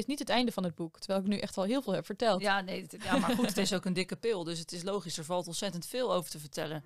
is 0.00 0.06
niet 0.06 0.18
het 0.18 0.28
einde 0.28 0.52
van 0.52 0.64
het 0.64 0.74
boek, 0.74 0.98
terwijl 0.98 1.20
ik 1.20 1.26
nu 1.26 1.38
echt 1.38 1.56
al 1.56 1.64
heel 1.64 1.82
veel 1.82 1.92
heb 1.92 2.06
verteld. 2.06 2.40
Ja, 2.40 2.60
nee, 2.60 2.82
het- 2.82 2.96
ja, 3.04 3.18
maar 3.18 3.30
goed, 3.36 3.46
het 3.46 3.56
is 3.56 3.72
ook 3.74 3.84
een 3.84 3.92
dikke 3.92 4.16
pil. 4.16 4.44
Dus 4.44 4.58
het 4.58 4.72
is 4.72 4.82
logisch, 4.82 5.18
er 5.18 5.24
valt 5.24 5.46
ontzettend 5.46 5.86
veel 5.86 6.12
over 6.14 6.30
te 6.30 6.38
vertellen. 6.38 6.84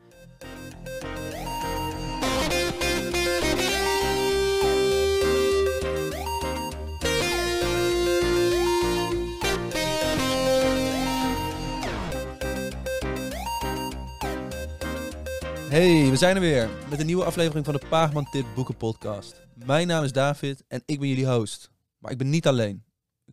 Hey, 15.69 16.11
we 16.11 16.17
zijn 16.17 16.35
er 16.35 16.41
weer 16.41 16.69
met 16.91 17.01
een 17.01 17.07
nieuwe 17.07 17.25
aflevering 17.25 17.65
van 17.65 17.75
de 17.75 17.87
Paagman 17.89 18.27
Tip 18.31 18.47
Boeken 18.55 18.77
Podcast. 18.77 19.41
Mijn 19.65 19.87
naam 19.87 20.05
is 20.05 20.13
David 20.13 20.63
en 20.69 20.83
ik 20.87 20.99
ben 20.99 21.09
jullie 21.09 21.27
host. 21.29 21.71
Maar 21.99 22.13
ik 22.13 22.19
ben 22.19 22.31
niet 22.31 22.47
alleen. 22.47 22.85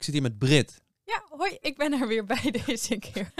Ik 0.02 0.07
zit 0.07 0.15
hier 0.15 0.29
met 0.29 0.38
Brit. 0.38 0.81
Ja, 1.04 1.23
hoi, 1.29 1.57
ik 1.59 1.77
ben 1.77 1.94
er 1.94 2.07
weer 2.07 2.25
bij 2.25 2.52
deze 2.66 2.98
keer. 2.98 3.31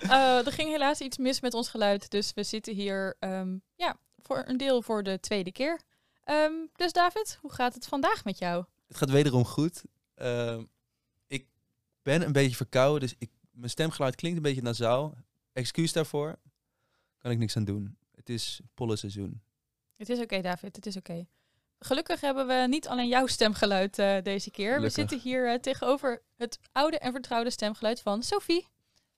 Eh, 0.00 0.46
er 0.46 0.52
ging 0.52 0.70
helaas 0.70 1.00
iets 1.00 1.18
mis 1.18 1.40
met 1.40 1.54
ons 1.54 1.68
geluid, 1.68 2.10
dus 2.10 2.32
we 2.34 2.42
zitten 2.42 2.74
hier 2.74 3.16
ehm, 3.18 3.58
ja, 3.74 3.98
voor 4.22 4.42
een 4.46 4.56
deel 4.56 4.82
voor 4.82 5.02
de 5.02 5.20
tweede 5.20 5.52
keer. 5.52 5.80
Ehm, 6.24 6.52
dus 6.72 6.92
David, 6.92 7.38
hoe 7.40 7.52
gaat 7.52 7.74
het 7.74 7.86
vandaag 7.86 8.24
met 8.24 8.38
jou? 8.38 8.64
Het 8.86 8.96
gaat 8.96 9.10
wederom 9.10 9.44
goed. 9.44 9.82
Ehm, 10.14 10.64
ik 11.26 11.46
ben 12.02 12.22
een 12.22 12.32
beetje 12.32 12.56
verkouden, 12.56 13.00
dus 13.00 13.14
ik, 13.18 13.30
mijn 13.50 13.70
stemgeluid 13.70 14.14
klinkt 14.14 14.36
een 14.36 14.42
beetje 14.42 14.62
nasaal. 14.62 15.14
Excuus 15.52 15.92
daarvoor. 15.92 16.38
Kan 17.18 17.30
ik 17.30 17.38
niks 17.38 17.56
aan 17.56 17.64
doen. 17.64 17.96
Het 18.14 18.28
is 18.28 18.60
pollenseizoen. 18.74 19.42
Het 19.96 20.08
is 20.08 20.18
oké, 20.18 20.40
David, 20.40 20.76
het 20.76 20.86
is 20.86 20.96
oké. 20.96 21.26
Gelukkig 21.84 22.20
hebben 22.20 22.46
we 22.46 22.66
niet 22.68 22.88
alleen 22.88 23.08
jouw 23.08 23.26
stemgeluid 23.26 23.98
eh, 23.98 24.22
deze 24.22 24.50
keer. 24.50 24.80
We 24.80 24.90
zitten 24.90 25.20
hier 25.20 25.48
eh, 25.48 25.58
tegenover 25.58 26.22
het 26.36 26.58
oude 26.72 26.98
en 26.98 27.12
vertrouwde 27.12 27.50
stemgeluid 27.50 28.00
van 28.00 28.22
Sophie. 28.22 28.72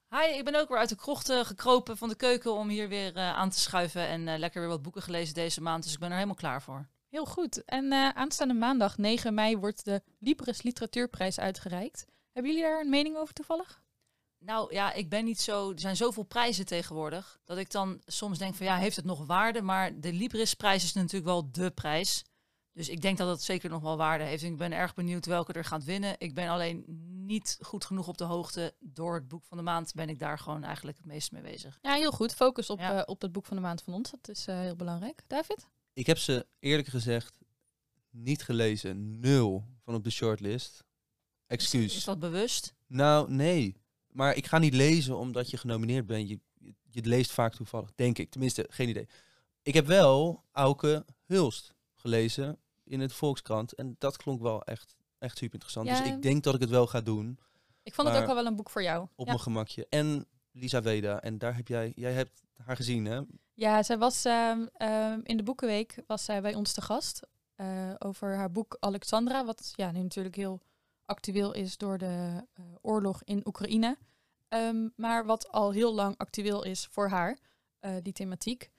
Hi, 0.09 0.37
ik 0.37 0.45
ben 0.45 0.55
ook 0.55 0.69
weer 0.69 0.77
uit 0.77 0.89
de 0.89 0.95
krochten 0.95 1.45
gekropen 1.45 1.97
van 1.97 2.09
de 2.09 2.15
keuken 2.15 2.53
om 2.53 2.69
hier 2.69 2.87
weer 2.87 3.15
eh, 3.15 3.33
aan 3.33 3.49
te 3.49 3.59
schuiven. 3.59 4.07
En 4.07 4.27
eh, 4.27 4.37
lekker 4.37 4.61
weer 4.61 4.69
wat 4.69 4.81
boeken 4.81 5.01
gelezen 5.01 5.33
deze 5.33 5.61
maand. 5.61 5.83
Dus 5.83 5.93
ik 5.93 5.99
ben 5.99 6.07
er 6.09 6.15
helemaal 6.15 6.35
klaar 6.35 6.61
voor. 6.61 6.87
Heel 7.09 7.25
goed. 7.25 7.63
En 7.63 7.91
eh, 7.91 8.09
aanstaande 8.09 8.53
maandag 8.53 8.97
9 8.97 9.33
mei 9.33 9.57
wordt 9.57 9.85
de 9.85 10.01
Libris 10.19 10.61
Literatuurprijs 10.61 11.39
uitgereikt. 11.39 12.05
Hebben 12.31 12.51
jullie 12.51 12.67
daar 12.67 12.79
een 12.79 12.89
mening 12.89 13.17
over 13.17 13.33
toevallig? 13.33 13.81
Nou 14.39 14.73
ja, 14.73 14.93
ik 14.93 15.09
ben 15.09 15.25
niet 15.25 15.41
zo. 15.41 15.71
Er 15.71 15.79
zijn 15.79 15.95
zoveel 15.95 16.23
prijzen 16.23 16.65
tegenwoordig. 16.65 17.39
Dat 17.43 17.57
ik 17.57 17.71
dan 17.71 18.01
soms 18.05 18.37
denk 18.37 18.55
van 18.55 18.65
ja, 18.65 18.77
heeft 18.77 18.95
het 18.95 19.05
nog 19.05 19.25
waarde? 19.25 19.61
Maar 19.61 19.99
de 19.99 20.13
Librisprijs 20.13 20.83
is 20.83 20.93
natuurlijk 20.93 21.25
wel 21.25 21.51
de 21.51 21.71
prijs. 21.71 22.23
Dus 22.77 22.89
ik 22.89 23.01
denk 23.01 23.17
dat 23.17 23.29
het 23.29 23.41
zeker 23.41 23.69
nog 23.69 23.81
wel 23.81 23.97
waarde 23.97 24.23
heeft. 24.23 24.43
En 24.43 24.51
ik 24.51 24.57
ben 24.57 24.71
erg 24.71 24.93
benieuwd 24.93 25.25
welke 25.25 25.53
er 25.53 25.65
gaat 25.65 25.83
winnen. 25.83 26.15
Ik 26.17 26.33
ben 26.33 26.47
alleen 26.49 26.83
niet 27.25 27.57
goed 27.61 27.85
genoeg 27.85 28.07
op 28.07 28.17
de 28.17 28.23
hoogte. 28.23 28.73
Door 28.79 29.15
het 29.15 29.27
boek 29.27 29.45
van 29.45 29.57
de 29.57 29.63
maand 29.63 29.93
ben 29.93 30.09
ik 30.09 30.19
daar 30.19 30.39
gewoon 30.39 30.63
eigenlijk 30.63 30.97
het 30.97 31.05
meest 31.05 31.31
mee 31.31 31.41
bezig. 31.41 31.79
Ja, 31.81 31.93
heel 31.93 32.11
goed. 32.11 32.33
Focus 32.33 32.69
op, 32.69 32.79
Ja. 32.79 32.97
eh, 32.97 33.03
op 33.05 33.21
het 33.21 33.31
boek 33.31 33.45
van 33.45 33.55
de 33.57 33.63
maand 33.63 33.81
van 33.81 33.93
ons. 33.93 34.11
Dat 34.11 34.29
is 34.29 34.47
eh, 34.47 34.59
heel 34.59 34.75
belangrijk. 34.75 35.21
David? 35.27 35.67
Ik 35.93 36.05
heb 36.05 36.17
ze 36.17 36.47
eerlijk 36.59 36.87
gezegd 36.87 37.37
niet 38.09 38.43
gelezen. 38.43 39.19
Nul 39.19 39.63
van 39.83 39.95
op 39.95 40.03
de 40.03 40.09
shortlist. 40.09 40.83
Excuus. 41.47 41.85
Is, 41.91 41.95
is 41.97 42.03
dat 42.03 42.19
bewust? 42.19 42.73
Nou, 42.87 43.31
nee. 43.31 43.75
Maar 44.07 44.35
ik 44.35 44.45
ga 44.45 44.57
niet 44.57 44.73
lezen 44.73 45.17
omdat 45.17 45.49
je 45.49 45.57
genomineerd 45.57 46.05
bent. 46.05 46.29
Je, 46.29 46.39
je, 46.59 46.73
je 46.89 47.01
leest 47.05 47.31
vaak 47.31 47.55
toevallig, 47.55 47.91
denk 47.95 48.17
ik. 48.17 48.29
Tenminste, 48.29 48.65
geen 48.69 48.89
idee. 48.89 49.07
Ik 49.61 49.73
heb 49.73 49.85
wel 49.85 50.43
Auke 50.51 51.05
Hulst 51.25 51.73
gelezen 51.95 52.59
in 52.87 52.99
het 52.99 53.13
Volkskrant. 53.13 53.73
En 53.73 53.95
dat 53.97 54.17
klonk 54.17 54.41
wel 54.41 54.63
echt, 54.63 54.95
echt 55.19 55.37
super 55.37 55.53
interessant. 55.53 55.87
Ja. 55.87 55.99
Dus 55.99 56.13
ik 56.13 56.21
denk 56.21 56.43
dat 56.43 56.53
ik 56.53 56.61
het 56.61 56.69
wel 56.69 56.87
ga 56.87 57.01
doen. 57.01 57.39
Ik 57.83 57.93
vond 57.93 58.07
het 58.07 58.17
ook 58.17 58.27
al 58.27 58.35
wel 58.35 58.45
een 58.45 58.55
boek 58.55 58.69
voor 58.69 58.83
jou. 58.83 59.07
Op 59.15 59.25
ja. 59.25 59.31
mijn 59.31 59.39
gemakje. 59.39 59.87
En 59.89 60.27
Lisa 60.51 60.81
Weda. 60.81 61.21
En 61.21 61.37
daar 61.37 61.55
heb 61.55 61.67
jij, 61.67 61.91
jij 61.95 62.13
hebt 62.13 62.43
haar 62.55 62.75
gezien, 62.75 63.05
hè? 63.05 63.21
Ja, 63.53 63.83
zij 63.83 63.97
was 63.97 64.25
ehm, 64.25 64.65
ehm, 64.73 65.19
in 65.23 65.37
de 65.37 65.43
Boekenweek 65.43 66.03
was 66.07 66.25
zij 66.25 66.41
bij 66.41 66.55
ons 66.55 66.73
te 66.73 66.81
gast 66.81 67.27
eh, 67.57 67.93
over 67.99 68.35
haar 68.35 68.51
boek 68.51 68.77
Alexandra, 68.79 69.45
wat 69.45 69.71
ja, 69.75 69.91
nu 69.91 70.01
natuurlijk 70.01 70.35
heel 70.35 70.61
actueel 71.05 71.53
is 71.53 71.77
door 71.77 71.97
de 71.97 72.43
eh, 72.53 72.65
oorlog 72.81 73.23
in 73.23 73.47
Oekraïne. 73.47 73.97
Ehm, 74.47 74.87
maar 74.95 75.25
wat 75.25 75.51
al 75.51 75.71
heel 75.71 75.93
lang 75.93 76.17
actueel 76.17 76.63
is 76.63 76.85
voor 76.85 77.09
haar, 77.09 77.37
eh, 77.79 77.95
die 78.01 78.13
thematiek. 78.13 78.69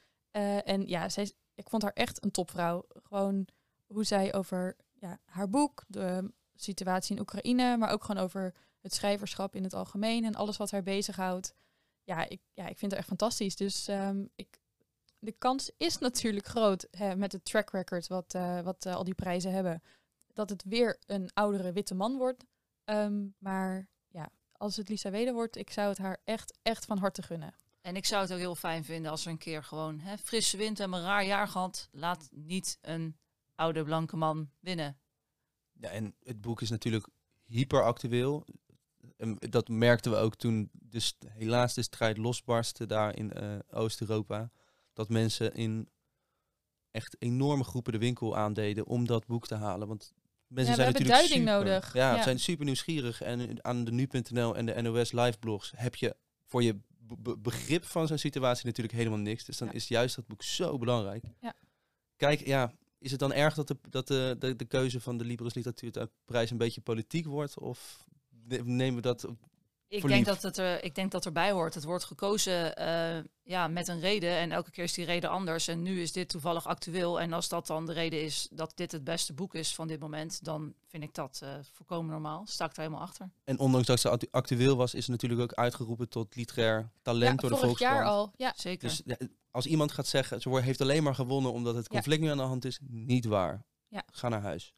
En 0.64 0.86
ja, 0.86 1.08
zij, 1.08 1.32
ik 1.54 1.68
vond 1.68 1.82
haar 1.82 1.92
echt 1.92 2.24
een 2.24 2.30
topvrouw. 2.30 2.86
Gewoon 3.02 3.46
hoe 3.92 4.04
zij 4.04 4.34
over 4.34 4.76
ja, 4.92 5.18
haar 5.24 5.50
boek, 5.50 5.84
de 5.86 6.32
situatie 6.54 7.14
in 7.14 7.20
Oekraïne, 7.20 7.76
maar 7.76 7.90
ook 7.90 8.04
gewoon 8.04 8.22
over 8.22 8.54
het 8.80 8.94
schrijverschap 8.94 9.54
in 9.54 9.62
het 9.62 9.74
algemeen 9.74 10.24
en 10.24 10.34
alles 10.34 10.56
wat 10.56 10.70
haar 10.70 10.82
bezighoudt. 10.82 11.54
Ja, 12.04 12.28
ik, 12.28 12.40
ja, 12.54 12.66
ik 12.66 12.78
vind 12.78 12.90
haar 12.90 13.00
echt 13.00 13.08
fantastisch. 13.08 13.56
Dus 13.56 13.88
ehm, 13.88 14.24
ik, 14.34 14.58
de 15.18 15.32
kans 15.32 15.70
is 15.76 15.98
natuurlijk 15.98 16.46
groot 16.46 16.86
hè, 16.90 17.16
met 17.16 17.32
het 17.32 17.44
track 17.44 17.70
record 17.70 18.06
wat, 18.06 18.34
eh, 18.34 18.60
wat 18.60 18.86
eh, 18.86 18.94
al 18.94 19.04
die 19.04 19.14
prijzen 19.14 19.52
hebben, 19.52 19.82
dat 20.32 20.50
het 20.50 20.64
weer 20.64 20.98
een 21.06 21.30
oudere 21.32 21.72
witte 21.72 21.94
man 21.94 22.16
wordt. 22.16 22.44
Ehm, 22.84 23.26
maar 23.38 23.88
ja, 24.08 24.28
als 24.52 24.76
het 24.76 24.88
Lisa 24.88 25.10
Weder 25.10 25.34
wordt, 25.34 25.56
ik 25.56 25.70
zou 25.70 25.88
het 25.88 25.98
haar 25.98 26.20
echt, 26.24 26.58
echt 26.62 26.84
van 26.84 26.98
harte 26.98 27.22
gunnen. 27.22 27.54
En 27.80 27.96
ik 27.96 28.06
zou 28.06 28.22
het 28.22 28.32
ook 28.32 28.38
heel 28.38 28.54
fijn 28.54 28.84
vinden 28.84 29.10
als 29.10 29.24
er 29.24 29.30
een 29.30 29.38
keer 29.38 29.64
gewoon 29.64 29.98
hè, 29.98 30.18
frisse 30.18 30.56
wind. 30.56 30.78
Hebben 30.78 30.98
een 30.98 31.04
raar 31.04 31.24
jaar 31.24 31.48
gehad. 31.48 31.88
Laat 31.92 32.28
niet 32.30 32.78
een 32.80 33.18
oude 33.58 33.84
blanke 33.84 34.16
man 34.16 34.50
winnen. 34.60 34.98
Ja, 35.72 35.88
en 35.88 36.14
het 36.22 36.40
boek 36.40 36.60
is 36.62 36.70
natuurlijk 36.70 37.06
hyper 37.44 37.82
actueel. 37.82 38.44
En 39.16 39.36
dat 39.38 39.68
merkten 39.68 40.10
we 40.10 40.16
ook 40.16 40.34
toen 40.34 40.70
dus 40.72 41.16
helaas 41.28 41.74
de 41.74 41.82
strijd 41.82 42.16
losbarstte 42.16 42.86
daar 42.86 43.16
in 43.16 43.32
eh, 43.32 43.56
Oost-Europa. 43.70 44.50
Dat 44.92 45.08
mensen 45.08 45.54
in 45.54 45.88
echt 46.90 47.16
enorme 47.18 47.64
groepen 47.64 47.92
de 47.92 47.98
winkel 47.98 48.36
aandeden 48.36 48.86
om 48.86 49.06
dat 49.06 49.26
boek 49.26 49.46
te 49.46 49.54
halen. 49.54 49.88
Want 49.88 50.12
mensen 50.46 50.74
Ja, 50.74 50.76
zijn 50.82 50.92
hebben 50.92 51.02
natuurlijk 51.08 51.28
duiding 51.38 51.48
super, 51.58 51.72
nodig. 51.74 51.92
Ja, 51.94 52.14
Ja. 52.16 52.22
zijn 52.22 52.38
super 52.40 52.64
nieuwsgierig. 52.64 53.22
En 53.22 53.64
aan 53.64 53.84
de 53.84 53.92
nu.nl 53.92 54.56
en 54.56 54.66
de 54.66 54.82
NOS 54.82 55.12
live 55.12 55.38
blogs 55.38 55.72
heb 55.76 55.94
je 55.94 56.16
voor 56.44 56.62
je 56.62 56.74
be- 56.98 57.16
be- 57.18 57.38
begrip 57.38 57.84
van 57.84 58.06
zo'n 58.06 58.18
situatie 58.18 58.66
natuurlijk 58.66 58.96
helemaal 58.96 59.18
niks. 59.18 59.44
Dus 59.44 59.56
dan 59.58 59.68
Ja. 59.68 59.74
is 59.74 59.88
juist 59.88 60.16
dat 60.16 60.26
boek 60.26 60.42
zo 60.42 60.78
belangrijk. 60.78 61.24
Ja. 61.40 61.54
Kijk, 62.16 62.46
ja, 62.46 62.72
is 62.98 63.10
het 63.10 63.20
dan 63.20 63.32
erg 63.32 63.54
dat 63.54 63.68
de, 63.68 63.76
dat 63.90 64.06
de, 64.06 64.54
de, 64.56 64.64
keuze 64.64 65.00
van 65.00 65.18
de 65.18 65.24
Libris 65.24 65.54
Literatuurprijs 65.54 66.50
een 66.50 66.56
beetje 66.56 66.80
politiek 66.80 67.26
wordt? 67.26 67.58
Of 67.58 68.04
ne- 68.30 68.62
nemen 68.64 68.94
we 68.94 69.02
dat... 69.02 69.24
op- 69.24 69.47
Ik 69.90 70.06
denk, 70.08 70.24
dat 70.24 70.42
het 70.42 70.56
er, 70.56 70.84
ik 70.84 70.94
denk 70.94 71.10
dat 71.10 71.24
erbij 71.24 71.50
hoort. 71.52 71.74
Het 71.74 71.84
wordt 71.84 72.04
gekozen 72.04 72.76
eh, 72.76 73.24
ja, 73.42 73.68
met 73.68 73.88
een 73.88 74.00
reden. 74.00 74.30
En 74.30 74.52
elke 74.52 74.70
keer 74.70 74.84
is 74.84 74.92
die 74.92 75.04
reden 75.04 75.30
anders. 75.30 75.68
En 75.68 75.82
nu 75.82 76.00
is 76.02 76.12
dit 76.12 76.28
toevallig 76.28 76.66
actueel. 76.66 77.20
En 77.20 77.32
als 77.32 77.48
dat 77.48 77.66
dan 77.66 77.86
de 77.86 77.92
reden 77.92 78.22
is 78.22 78.48
dat 78.52 78.72
dit 78.74 78.92
het 78.92 79.04
beste 79.04 79.32
boek 79.32 79.54
is 79.54 79.74
van 79.74 79.86
dit 79.88 80.00
moment, 80.00 80.44
dan 80.44 80.74
vind 80.86 81.02
ik 81.02 81.14
dat 81.14 81.38
eh 81.42 81.48
volkomen 81.72 82.10
normaal. 82.10 82.46
Sta 82.46 82.64
ik 82.64 82.70
er 82.76 82.82
helemaal 82.82 83.00
achter. 83.00 83.30
En 83.44 83.58
ondanks 83.58 83.86
dat 83.86 84.00
ze 84.00 84.08
actu- 84.08 84.28
actueel 84.30 84.76
was, 84.76 84.94
is 84.94 85.00
het 85.02 85.10
natuurlijk 85.10 85.40
ook 85.40 85.52
uitgeroepen 85.54 86.08
tot 86.08 86.36
literair 86.36 86.90
talent 87.02 87.40
Ja, 87.42 87.48
door 87.48 87.58
de 87.58 87.64
vorig 87.64 87.78
jaar 87.78 87.92
Volkskrant. 88.04 88.26
al. 88.26 88.32
Ja, 88.36 88.52
Zeker. 88.56 88.88
Dus 88.88 89.02
ja, 89.04 89.16
als 89.50 89.66
iemand 89.66 89.92
gaat 89.92 90.06
zeggen, 90.06 90.40
ze 90.40 90.60
heeft 90.60 90.80
alleen 90.80 91.02
maar 91.02 91.14
gewonnen 91.14 91.52
omdat 91.52 91.74
het 91.74 91.84
Ja. 91.84 91.90
conflict 91.94 92.20
nu 92.22 92.28
aan 92.30 92.36
de 92.36 92.42
hand 92.42 92.64
is, 92.64 92.78
niet 92.88 93.24
waar. 93.24 93.64
Ja. 93.88 94.02
Ga 94.12 94.28
naar 94.28 94.42
huis. 94.42 94.72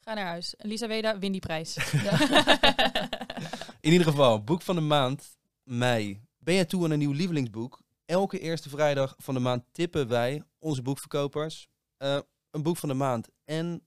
ga 0.00 0.14
naar 0.14 0.26
huis. 0.26 0.54
Lisa 0.58 0.86
Weda, 0.86 1.18
win 1.18 1.32
die 1.32 1.40
prijs. 1.40 1.76
In 3.84 3.92
ieder 3.92 4.06
geval, 4.06 4.44
boek 4.44 4.62
van 4.62 4.74
de 4.74 4.80
maand, 4.80 5.38
mei. 5.62 6.22
Ben 6.38 6.54
jij 6.54 6.64
toe 6.64 6.84
aan 6.84 6.90
een 6.90 6.98
nieuw 6.98 7.12
lievelingsboek? 7.12 7.82
Elke 8.04 8.38
eerste 8.38 8.68
vrijdag 8.68 9.14
van 9.18 9.34
de 9.34 9.40
maand 9.40 9.64
tippen 9.72 10.08
wij, 10.08 10.42
onze 10.58 10.82
boekverkopers, 10.82 11.68
eh, 11.96 12.18
een 12.50 12.62
boek 12.62 12.76
van 12.76 12.88
de 12.88 12.94
maand. 12.94 13.28
En 13.44 13.86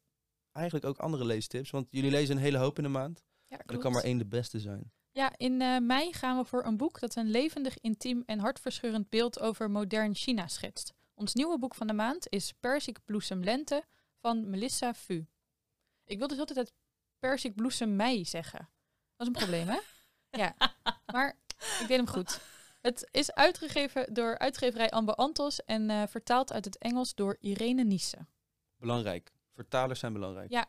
eigenlijk 0.51 0.85
ook 0.85 0.97
andere 0.97 1.25
leestips, 1.25 1.69
want 1.69 1.87
jullie 1.89 2.11
lezen 2.11 2.35
een 2.35 2.41
hele 2.41 2.57
hoop 2.57 2.77
in 2.77 2.83
de 2.83 2.89
maand. 2.89 3.23
Ja, 3.47 3.57
Er 3.65 3.77
kan 3.77 3.91
maar 3.91 4.03
één 4.03 4.17
de 4.17 4.25
beste 4.25 4.59
zijn. 4.59 4.91
Ja, 5.11 5.37
in 5.37 5.61
eh, 5.61 5.77
mei 5.77 6.13
gaan 6.13 6.37
we 6.37 6.45
voor 6.45 6.65
een 6.65 6.77
boek 6.77 6.99
dat 6.99 7.15
een 7.15 7.29
levendig, 7.29 7.77
intiem 7.79 8.23
en 8.25 8.39
hartverscheurend 8.39 9.09
beeld 9.09 9.39
over 9.39 9.71
modern 9.71 10.15
China 10.15 10.47
schetst. 10.47 10.93
Ons 11.13 11.33
nieuwe 11.33 11.59
boek 11.59 11.75
van 11.75 11.87
de 11.87 11.93
maand 11.93 12.25
is 12.29 12.53
Perzikbloesem 12.59 13.43
Lente 13.43 13.83
van 14.19 14.49
Melissa 14.49 14.93
Fu. 14.93 15.27
Ik 16.03 16.17
wil 16.17 16.27
dus 16.27 16.39
altijd 16.39 16.73
Perzikbloesem 17.19 17.95
Mei 17.95 18.25
zeggen. 18.25 18.69
Dat 19.17 19.27
is 19.27 19.33
een 19.33 19.47
probleem, 19.47 19.67
hè? 19.67 19.79
Ja, 20.29 20.55
maar 21.13 21.37
ik 21.57 21.87
deed 21.87 21.97
hem 21.97 22.07
goed. 22.07 22.39
Het 22.81 23.07
is 23.11 23.33
uitgegeven 23.33 24.13
door 24.13 24.37
uitgeverij 24.37 24.89
Amber 24.89 25.15
Antos 25.15 25.63
en 25.65 25.89
eh, 25.89 26.03
vertaald 26.07 26.53
uit 26.53 26.65
het 26.65 26.77
Engels 26.77 27.15
door 27.15 27.37
Irene 27.39 27.83
Niesse. 27.83 28.17
Belangrijk. 28.75 29.31
Vertalers 29.53 29.99
zijn 29.99 30.13
belangrijk. 30.13 30.49
Ja. 30.49 30.67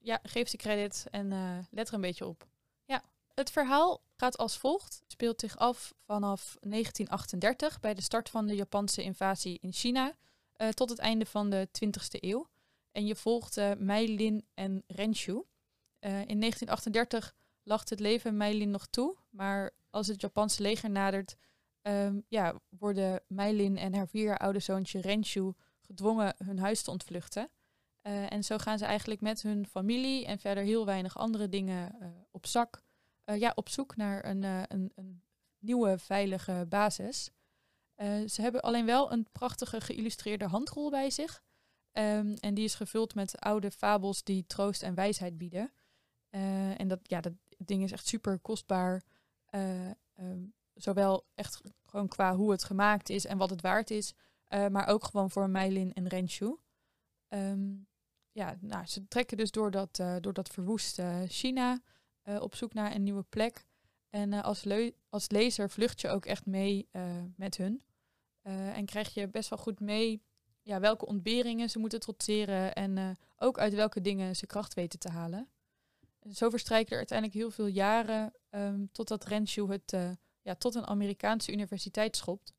Ja, 0.00 0.18
geef 0.22 0.48
ze 0.48 0.56
credit 0.56 1.06
en 1.10 1.32
eh, 1.32 1.58
let 1.70 1.88
er 1.88 1.94
een 1.94 2.00
beetje 2.00 2.26
op. 2.26 2.48
Ja, 2.84 3.02
het 3.34 3.50
verhaal 3.50 4.02
gaat 4.16 4.38
als 4.38 4.58
volgt. 4.58 4.98
Het 5.02 5.12
speelt 5.12 5.40
zich 5.40 5.56
af 5.56 5.94
vanaf 6.04 6.56
1938 6.60 7.80
bij 7.80 7.94
de 7.94 8.00
start 8.00 8.30
van 8.30 8.46
de 8.46 8.54
Japanse 8.54 9.02
invasie 9.02 9.58
in 9.60 9.72
China 9.72 10.16
eh, 10.52 10.68
tot 10.68 10.90
het 10.90 10.98
einde 10.98 11.26
van 11.26 11.50
de 11.50 11.68
20e 11.84 12.20
eeuw. 12.20 12.48
En 12.92 13.06
je 13.06 13.16
volgt 13.16 13.56
Mei 13.78 14.16
Lin 14.16 14.46
en 14.54 14.84
Renshu. 14.86 15.42
Eh, 15.98 16.10
in 16.10 16.40
1938 16.40 17.34
lacht 17.68 17.90
het 17.90 18.00
leven 18.00 18.36
Meilin 18.36 18.70
nog 18.70 18.86
toe, 18.86 19.16
maar 19.30 19.70
als 19.90 20.06
het 20.06 20.20
Japanse 20.20 20.62
leger 20.62 20.90
nadert, 20.90 21.36
ehm, 21.82 22.20
ja, 22.28 22.60
worden 22.68 23.20
Meilin 23.26 23.76
en 23.76 23.94
haar 23.94 24.08
vier 24.08 24.38
oude 24.38 24.60
zoontje 24.60 25.00
Renshu 25.00 25.52
gedwongen 25.80 26.34
hun 26.44 26.58
huis 26.58 26.82
te 26.82 26.90
ontvluchten. 26.90 27.50
Eh, 28.00 28.32
en 28.32 28.44
zo 28.44 28.58
gaan 28.58 28.78
ze 28.78 28.84
eigenlijk 28.84 29.20
met 29.20 29.42
hun 29.42 29.66
familie 29.66 30.26
en 30.26 30.38
verder 30.38 30.64
heel 30.64 30.86
weinig 30.86 31.18
andere 31.18 31.48
dingen 31.48 32.00
eh, 32.00 32.08
op 32.30 32.46
zak, 32.46 32.82
eh, 33.24 33.38
ja, 33.38 33.52
op 33.54 33.68
zoek 33.68 33.96
naar 33.96 34.24
een, 34.24 34.42
een, 34.42 34.92
een 34.94 35.22
nieuwe 35.58 35.98
veilige 35.98 36.66
basis. 36.68 37.30
Ze 38.26 38.42
hebben 38.42 38.60
alleen 38.60 38.86
wel 38.86 39.12
een 39.12 39.26
prachtige 39.32 39.80
geïllustreerde 39.80 40.44
handrol 40.44 40.90
bij 40.90 41.10
zich. 41.10 41.42
Ehm, 41.92 42.36
en 42.40 42.54
die 42.54 42.64
is 42.64 42.74
gevuld 42.74 43.14
met 43.14 43.40
oude 43.40 43.70
fabels 43.70 44.22
die 44.22 44.46
troost 44.46 44.82
en 44.82 44.94
wijsheid 44.94 45.38
bieden. 45.38 45.72
En 46.76 46.88
dat, 46.88 47.00
ja, 47.02 47.20
dat 47.20 47.32
ding 47.64 47.82
is 47.82 47.92
echt 47.92 48.06
super 48.06 48.38
kostbaar. 48.38 49.02
Eh, 49.46 49.90
ehm, 50.14 50.44
zowel 50.74 51.26
echt 51.34 51.60
gewoon 51.84 52.08
qua 52.08 52.36
hoe 52.36 52.50
het 52.50 52.64
gemaakt 52.64 53.08
is 53.08 53.26
en 53.26 53.38
wat 53.38 53.50
het 53.50 53.60
waard 53.60 53.90
is. 53.90 54.14
eh, 54.48 54.66
maar 54.66 54.86
ook 54.86 55.04
gewoon 55.04 55.30
voor 55.30 55.50
Meilin 55.50 55.92
en 55.92 56.08
Renshu. 56.08 56.56
Ehm, 57.28 57.76
ja, 58.32 58.56
nou, 58.60 58.86
ze 58.86 59.08
trekken 59.08 59.36
dus 59.36 59.50
door 59.50 59.70
dat, 59.70 59.98
eh, 59.98 60.16
door 60.20 60.32
dat 60.32 60.48
verwoeste 60.48 61.24
China 61.28 61.80
op 62.40 62.54
zoek 62.54 62.74
naar 62.74 62.94
een 62.94 63.02
nieuwe 63.02 63.22
plek. 63.22 63.66
En 64.10 64.32
als, 64.32 64.64
als 65.08 65.30
lezer 65.30 65.70
vlucht 65.70 66.00
je 66.00 66.08
ook 66.08 66.26
echt 66.26 66.46
mee 66.46 66.88
met 67.36 67.56
hun. 67.56 67.82
En 68.42 68.84
krijg 68.84 69.14
je 69.14 69.28
best 69.28 69.48
wel 69.48 69.58
goed 69.58 69.80
mee 69.80 70.22
ja, 70.62 70.80
welke 70.80 71.06
ontberingen 71.06 71.70
ze 71.70 71.78
moeten 71.78 72.00
trotseren 72.00 72.74
en 72.74 73.16
ook 73.36 73.58
uit 73.58 73.74
welke 73.74 74.00
dingen 74.00 74.36
ze 74.36 74.46
kracht 74.46 74.74
weten 74.74 74.98
te 74.98 75.10
halen. 75.10 75.48
Zo 76.32 76.50
verstrijken 76.50 76.90
er 76.92 76.98
uiteindelijk 76.98 77.38
heel 77.38 77.50
veel 77.50 77.66
jaren 77.66 78.32
ehm, 78.50 78.86
totdat 78.92 79.24
Renshu 79.24 79.70
het 79.70 79.92
eh, 79.92 80.10
ja, 80.42 80.54
tot 80.54 80.74
een 80.74 80.86
Amerikaanse 80.86 81.52
universiteit 81.52 82.16
schopt. 82.16 82.52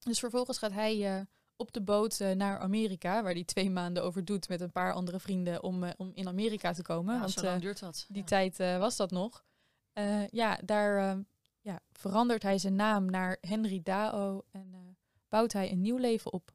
Dus 0.00 0.18
vervolgens 0.18 0.58
gaat 0.58 0.72
hij 0.72 1.16
eh, 1.16 1.20
op 1.56 1.72
de 1.72 1.82
boot 1.82 2.20
eh, 2.20 2.30
naar 2.30 2.58
Amerika, 2.58 3.22
waar 3.22 3.32
hij 3.32 3.44
twee 3.44 3.70
maanden 3.70 4.02
over 4.02 4.24
doet 4.24 4.48
met 4.48 4.60
een 4.60 4.72
paar 4.72 4.92
andere 4.92 5.20
vrienden 5.20 5.62
om, 5.62 5.84
om 5.96 6.10
in 6.14 6.28
Amerika 6.28 6.72
te 6.72 6.82
komen. 6.82 7.14
Ja, 7.14 7.20
want 7.20 7.32
zo 7.32 7.42
lang 7.44 7.60
duurt 7.60 7.78
dat. 7.78 8.04
die 8.08 8.22
Ja. 8.26 8.26
tijd 8.26 8.56
was 8.56 8.96
dat 8.96 9.10
nog. 9.10 9.44
Ja, 10.30 10.58
daar 10.64 11.10
eh, 11.10 11.18
ja, 11.60 11.80
verandert 11.92 12.42
hij 12.42 12.58
zijn 12.58 12.74
naam 12.74 13.10
naar 13.10 13.38
Henry 13.40 13.80
Dao 13.82 14.44
en 14.50 14.96
bouwt 15.28 15.52
hij 15.52 15.70
een 15.70 15.80
nieuw 15.80 15.96
leven 15.96 16.32
op. 16.32 16.52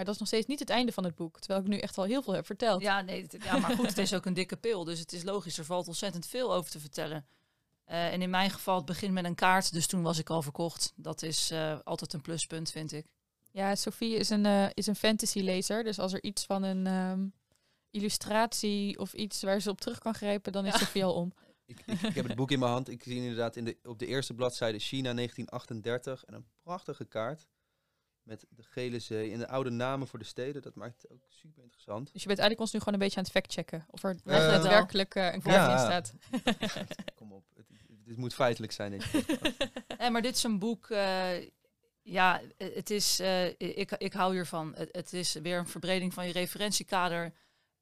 Maar 0.00 0.08
dat 0.08 0.18
is 0.18 0.24
nog 0.24 0.30
steeds 0.34 0.46
niet 0.50 0.58
het 0.58 0.70
einde 0.70 0.92
van 0.92 1.04
het 1.04 1.14
boek, 1.14 1.38
terwijl 1.40 1.60
ik 1.60 1.68
nu 1.68 1.78
echt 1.78 1.98
al 1.98 2.04
heel 2.04 2.22
veel 2.22 2.32
heb 2.34 2.46
verteld. 2.46 2.82
Ja, 2.82 3.00
nee, 3.00 3.22
het- 3.22 3.36
ja, 3.44 3.58
maar 3.58 3.70
goed, 3.76 3.86
het 3.86 3.98
is 3.98 4.14
ook 4.16 4.26
een 4.26 4.34
dikke 4.34 4.56
pil. 4.56 4.84
Dus 4.84 4.98
het 4.98 5.12
is 5.12 5.22
logisch, 5.22 5.58
er 5.58 5.64
valt 5.64 5.86
ontzettend 5.88 6.26
veel 6.26 6.54
over 6.54 6.70
te 6.70 6.80
vertellen. 6.80 7.26
Eh, 7.84 8.12
en 8.12 8.22
in 8.22 8.30
mijn 8.30 8.50
geval, 8.50 8.76
het 8.76 8.84
begint 8.84 9.12
met 9.12 9.24
een 9.24 9.34
kaart, 9.34 9.72
dus 9.72 9.86
toen 9.86 10.02
was 10.02 10.18
ik 10.18 10.30
al 10.30 10.42
verkocht. 10.42 10.92
Dat 10.96 11.22
is 11.22 11.50
eh, 11.50 11.78
altijd 11.84 12.12
een 12.12 12.20
pluspunt, 12.20 12.70
vind 12.70 12.92
ik. 12.92 13.06
Ja, 13.52 13.74
Sophie 13.74 14.14
is 14.16 14.30
een, 14.30 14.46
eh, 14.46 14.66
is 14.74 14.86
een 14.86 14.96
fantasy-lezer, 14.96 15.84
dus 15.84 15.98
als 15.98 16.12
er 16.12 16.22
iets 16.22 16.44
van 16.44 16.62
een 16.62 16.86
ehm, 16.86 17.26
illustratie 17.90 18.98
of 18.98 19.12
iets 19.12 19.42
waar 19.42 19.60
ze 19.60 19.70
op 19.70 19.80
terug 19.80 19.98
kan 19.98 20.14
grijpen, 20.14 20.52
dan 20.52 20.66
is 20.66 20.72
Ja. 20.72 20.78
Sophie 20.78 21.04
al 21.04 21.14
om. 21.14 21.32
Ik, 21.66 21.82
ik, 21.86 22.00
ik 22.02 22.14
heb 22.14 22.26
het 22.26 22.36
boek 22.36 22.50
in 22.50 22.58
mijn 22.58 22.70
hand. 22.72 22.88
Ik 22.88 23.02
zie 23.02 23.16
inderdaad 23.16 23.56
in 23.56 23.64
de, 23.64 23.76
op 23.82 23.98
de 23.98 24.06
eerste 24.06 24.34
bladzijde 24.34 24.78
China 24.78 25.14
1938 25.14 26.24
en 26.24 26.34
een 26.34 26.46
prachtige 26.62 27.04
kaart 27.04 27.46
met 28.22 28.46
de 28.48 28.62
gele 28.62 28.98
zee 28.98 29.32
en 29.32 29.38
de 29.38 29.48
oude 29.48 29.70
namen 29.70 30.08
voor 30.08 30.18
de 30.18 30.24
steden. 30.24 30.62
Dat 30.62 30.74
maakt 30.74 31.02
het 31.02 31.10
ook 31.10 31.26
super 31.28 31.62
interessant. 31.62 32.12
Dus 32.12 32.22
je 32.22 32.28
bent 32.28 32.38
eigenlijk 32.38 32.60
ons 32.60 32.72
nu 32.72 32.78
gewoon 32.78 32.94
een 32.94 33.00
beetje 33.00 33.16
aan 33.16 33.22
het 33.22 33.32
factchecken 33.32 33.84
of 33.90 34.02
er 34.02 34.16
Eh, 34.24 34.36
daadwerkelijk 34.36 35.14
eh, 35.14 35.32
een 35.32 35.42
kaart 35.42 35.70
in 35.70 35.76
ja. 35.76 35.78
staat. 35.78 36.14
Kom 37.14 37.32
op, 37.32 37.44
het, 37.54 37.66
het 38.06 38.16
moet 38.16 38.34
feitelijk 38.34 38.72
zijn. 38.72 38.90
Denk 38.90 39.02
ik. 39.04 39.38
Eh, 40.00 40.10
maar 40.10 40.22
dit 40.22 40.36
is 40.36 40.42
een 40.42 40.58
boek, 40.58 40.90
eh, 40.90 41.30
ja, 42.02 42.40
het 42.56 42.90
is, 42.90 43.20
eh, 43.20 43.46
ik, 43.46 43.90
ik 43.90 44.12
hou 44.12 44.32
hiervan. 44.32 44.74
Het, 44.76 44.88
het 44.92 45.12
is 45.12 45.32
weer 45.32 45.58
een 45.58 45.66
verbreding 45.66 46.14
van 46.14 46.26
je 46.26 46.32
referentiekader. 46.32 47.32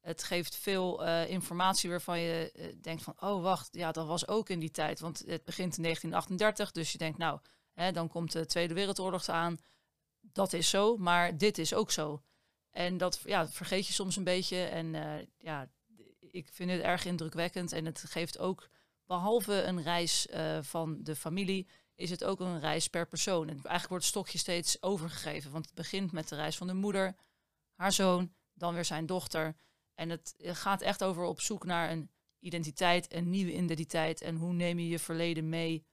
Het 0.01 0.23
geeft 0.23 0.55
veel 0.55 1.05
eh, 1.05 1.29
informatie 1.29 1.89
waarvan 1.89 2.19
je 2.19 2.73
denkt 2.81 3.03
van, 3.03 3.13
oh 3.19 3.41
wacht, 3.41 3.69
ja, 3.71 3.91
dat 3.91 4.07
was 4.07 4.27
ook 4.27 4.49
in 4.49 4.59
die 4.59 4.71
tijd. 4.71 4.99
Want 4.99 5.23
het 5.25 5.43
begint 5.43 5.77
in 5.77 5.83
1938, 5.83 6.71
dus 6.71 6.91
je 6.91 6.97
denkt, 6.97 7.17
nou, 7.17 7.39
hè, 7.73 7.91
dan 7.91 8.07
komt 8.07 8.31
de 8.31 8.45
Tweede 8.45 8.73
Wereldoorlog 8.73 9.29
aan. 9.29 9.57
Dat 10.21 10.53
is 10.53 10.69
zo, 10.69 10.97
maar 10.97 11.37
dit 11.37 11.57
is 11.57 11.73
ook 11.73 11.91
zo. 11.91 12.23
En 12.71 12.97
dat 12.97 13.21
ja, 13.25 13.47
vergeet 13.47 13.87
je 13.87 13.93
soms 13.93 14.15
een 14.15 14.23
beetje. 14.23 14.63
En 14.63 14.95
eh, 14.95 15.25
ja, 15.37 15.69
ik 16.19 16.49
vind 16.51 16.71
het 16.71 16.81
erg 16.81 17.05
indrukwekkend. 17.05 17.71
En 17.71 17.85
het 17.85 18.03
geeft 18.07 18.37
ook, 18.37 18.69
behalve 19.05 19.63
een 19.63 19.81
reis 19.81 20.27
eh, 20.27 20.61
van 20.61 21.03
de 21.03 21.15
familie, 21.15 21.67
is 21.95 22.09
het 22.09 22.23
ook 22.23 22.39
een 22.39 22.59
reis 22.59 22.87
per 22.87 23.07
persoon. 23.07 23.41
En 23.41 23.53
eigenlijk 23.53 23.89
wordt 23.89 24.03
het 24.03 24.13
stokje 24.13 24.37
steeds 24.37 24.81
overgegeven. 24.81 25.51
Want 25.51 25.65
het 25.65 25.73
begint 25.73 26.11
met 26.11 26.27
de 26.27 26.35
reis 26.35 26.57
van 26.57 26.67
de 26.67 26.73
moeder, 26.73 27.15
haar 27.75 27.93
zoon, 27.93 28.33
dan 28.53 28.73
weer 28.73 28.85
zijn 28.85 29.05
dochter. 29.05 29.55
En 29.95 30.09
het 30.09 30.35
gaat 30.37 30.81
echt 30.81 31.03
over 31.03 31.23
op 31.23 31.41
zoek 31.41 31.65
naar 31.65 31.91
een 31.91 32.11
identiteit, 32.39 33.13
een 33.13 33.29
nieuwe 33.29 33.53
identiteit. 33.53 34.21
En 34.21 34.35
hoe 34.35 34.53
neem 34.53 34.79
je 34.79 34.87
je 34.87 34.99
verleden 34.99 35.49
mee 35.49 35.85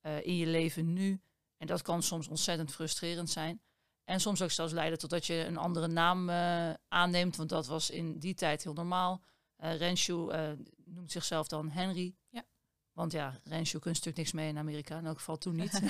eh, 0.00 0.26
in 0.26 0.36
je 0.36 0.46
leven 0.46 0.92
nu. 0.92 1.20
En 1.56 1.66
dat 1.66 1.82
kan 1.82 2.02
soms 2.02 2.28
ontzettend 2.28 2.72
frustrerend 2.72 3.30
zijn. 3.30 3.62
En 4.04 4.20
soms 4.20 4.42
ook 4.42 4.50
zelfs 4.50 4.72
leiden 4.72 4.98
tot 4.98 5.10
dat 5.10 5.26
je 5.26 5.34
een 5.34 5.56
andere 5.56 5.88
naam 5.88 6.28
eh, 6.28 6.70
aanneemt. 6.88 7.36
Want 7.36 7.48
dat 7.48 7.66
was 7.66 7.90
in 7.90 8.18
die 8.18 8.34
tijd 8.34 8.62
heel 8.62 8.72
normaal. 8.72 9.22
Eh 9.56 9.76
Renshu 9.76 10.28
eh, 10.28 10.50
noemt 10.84 11.12
zichzelf 11.12 11.48
dan 11.48 11.70
Henry. 11.70 12.14
Ja. 12.28 12.44
Want 12.92 13.12
ja, 13.12 13.40
Renshu 13.44 13.78
kun 13.78 13.90
je 13.90 13.96
natuurlijk 13.96 14.16
niks 14.16 14.32
mee 14.32 14.48
in 14.48 14.58
Amerika. 14.58 14.98
In 14.98 15.06
elk 15.06 15.18
geval 15.18 15.38
toen 15.38 15.56
niet. 15.56 15.82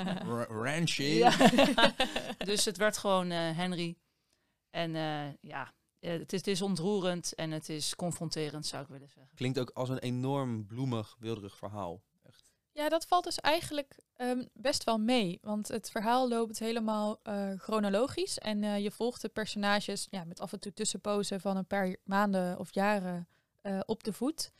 Ranchy. 0.64 1.02
Ja. 1.02 1.36
dus 2.38 2.64
het 2.64 2.76
werd 2.76 2.98
gewoon 2.98 3.30
eh, 3.30 3.56
Henry. 3.56 3.96
En 4.70 4.94
eh, 4.94 5.34
ja, 5.40 5.72
het 5.98 6.32
is, 6.32 6.38
het 6.38 6.46
is 6.46 6.62
ontroerend 6.62 7.34
en 7.34 7.50
het 7.50 7.68
is 7.68 7.94
confronterend, 7.94 8.66
zou 8.66 8.82
ik 8.82 8.88
willen 8.88 9.08
zeggen. 9.08 9.36
Klinkt 9.36 9.58
ook 9.58 9.70
als 9.70 9.88
een 9.88 9.98
enorm 9.98 10.66
bloemig, 10.66 11.16
wilderig 11.18 11.56
verhaal. 11.56 12.02
Ja, 12.78 12.88
dat 12.88 13.06
valt 13.06 13.24
dus 13.24 13.40
eigenlijk 13.40 13.96
ehm, 14.16 14.44
best 14.52 14.84
wel 14.84 14.98
mee. 14.98 15.38
Want 15.42 15.68
het 15.68 15.90
verhaal 15.90 16.28
loopt 16.28 16.58
helemaal 16.58 17.20
eh, 17.22 17.52
chronologisch. 17.56 18.38
En 18.38 18.64
eh, 18.64 18.82
je 18.82 18.90
volgt 18.90 19.20
de 19.20 19.28
personages 19.28 20.06
ja, 20.10 20.24
met 20.24 20.40
af 20.40 20.52
en 20.52 20.60
toe 20.60 20.72
tussenpozen 20.72 21.40
van 21.40 21.56
een 21.56 21.66
paar 21.66 21.96
maanden 22.04 22.58
of 22.58 22.74
jaren 22.74 23.28
eh, 23.60 23.80
op 23.86 24.04
de 24.04 24.12
voet. 24.12 24.52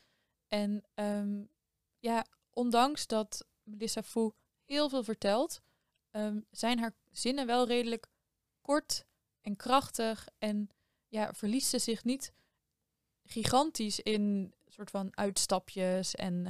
En 0.49 0.85
ehm, 0.95 1.43
ja, 1.99 2.25
ondanks 2.51 3.07
dat 3.07 3.47
Melissa 3.63 4.03
Fu 4.03 4.31
heel 4.65 4.89
veel 4.89 5.05
vertelt, 5.05 5.61
ehm, 6.11 6.41
zijn 6.51 6.79
haar 6.79 6.95
zinnen 7.11 7.47
wel 7.47 7.67
redelijk 7.67 8.07
kort 8.61 9.05
en 9.41 9.57
krachtig. 9.57 10.29
En 10.39 10.71
ja, 11.09 11.35
verliest 11.35 11.69
ze 11.69 11.79
zich 11.79 12.05
niet 12.05 12.33
gigantisch 13.25 14.01
in 14.01 14.55
soort 14.67 14.91
van 14.91 15.17
uitstapjes 15.17 16.15
en 16.15 16.47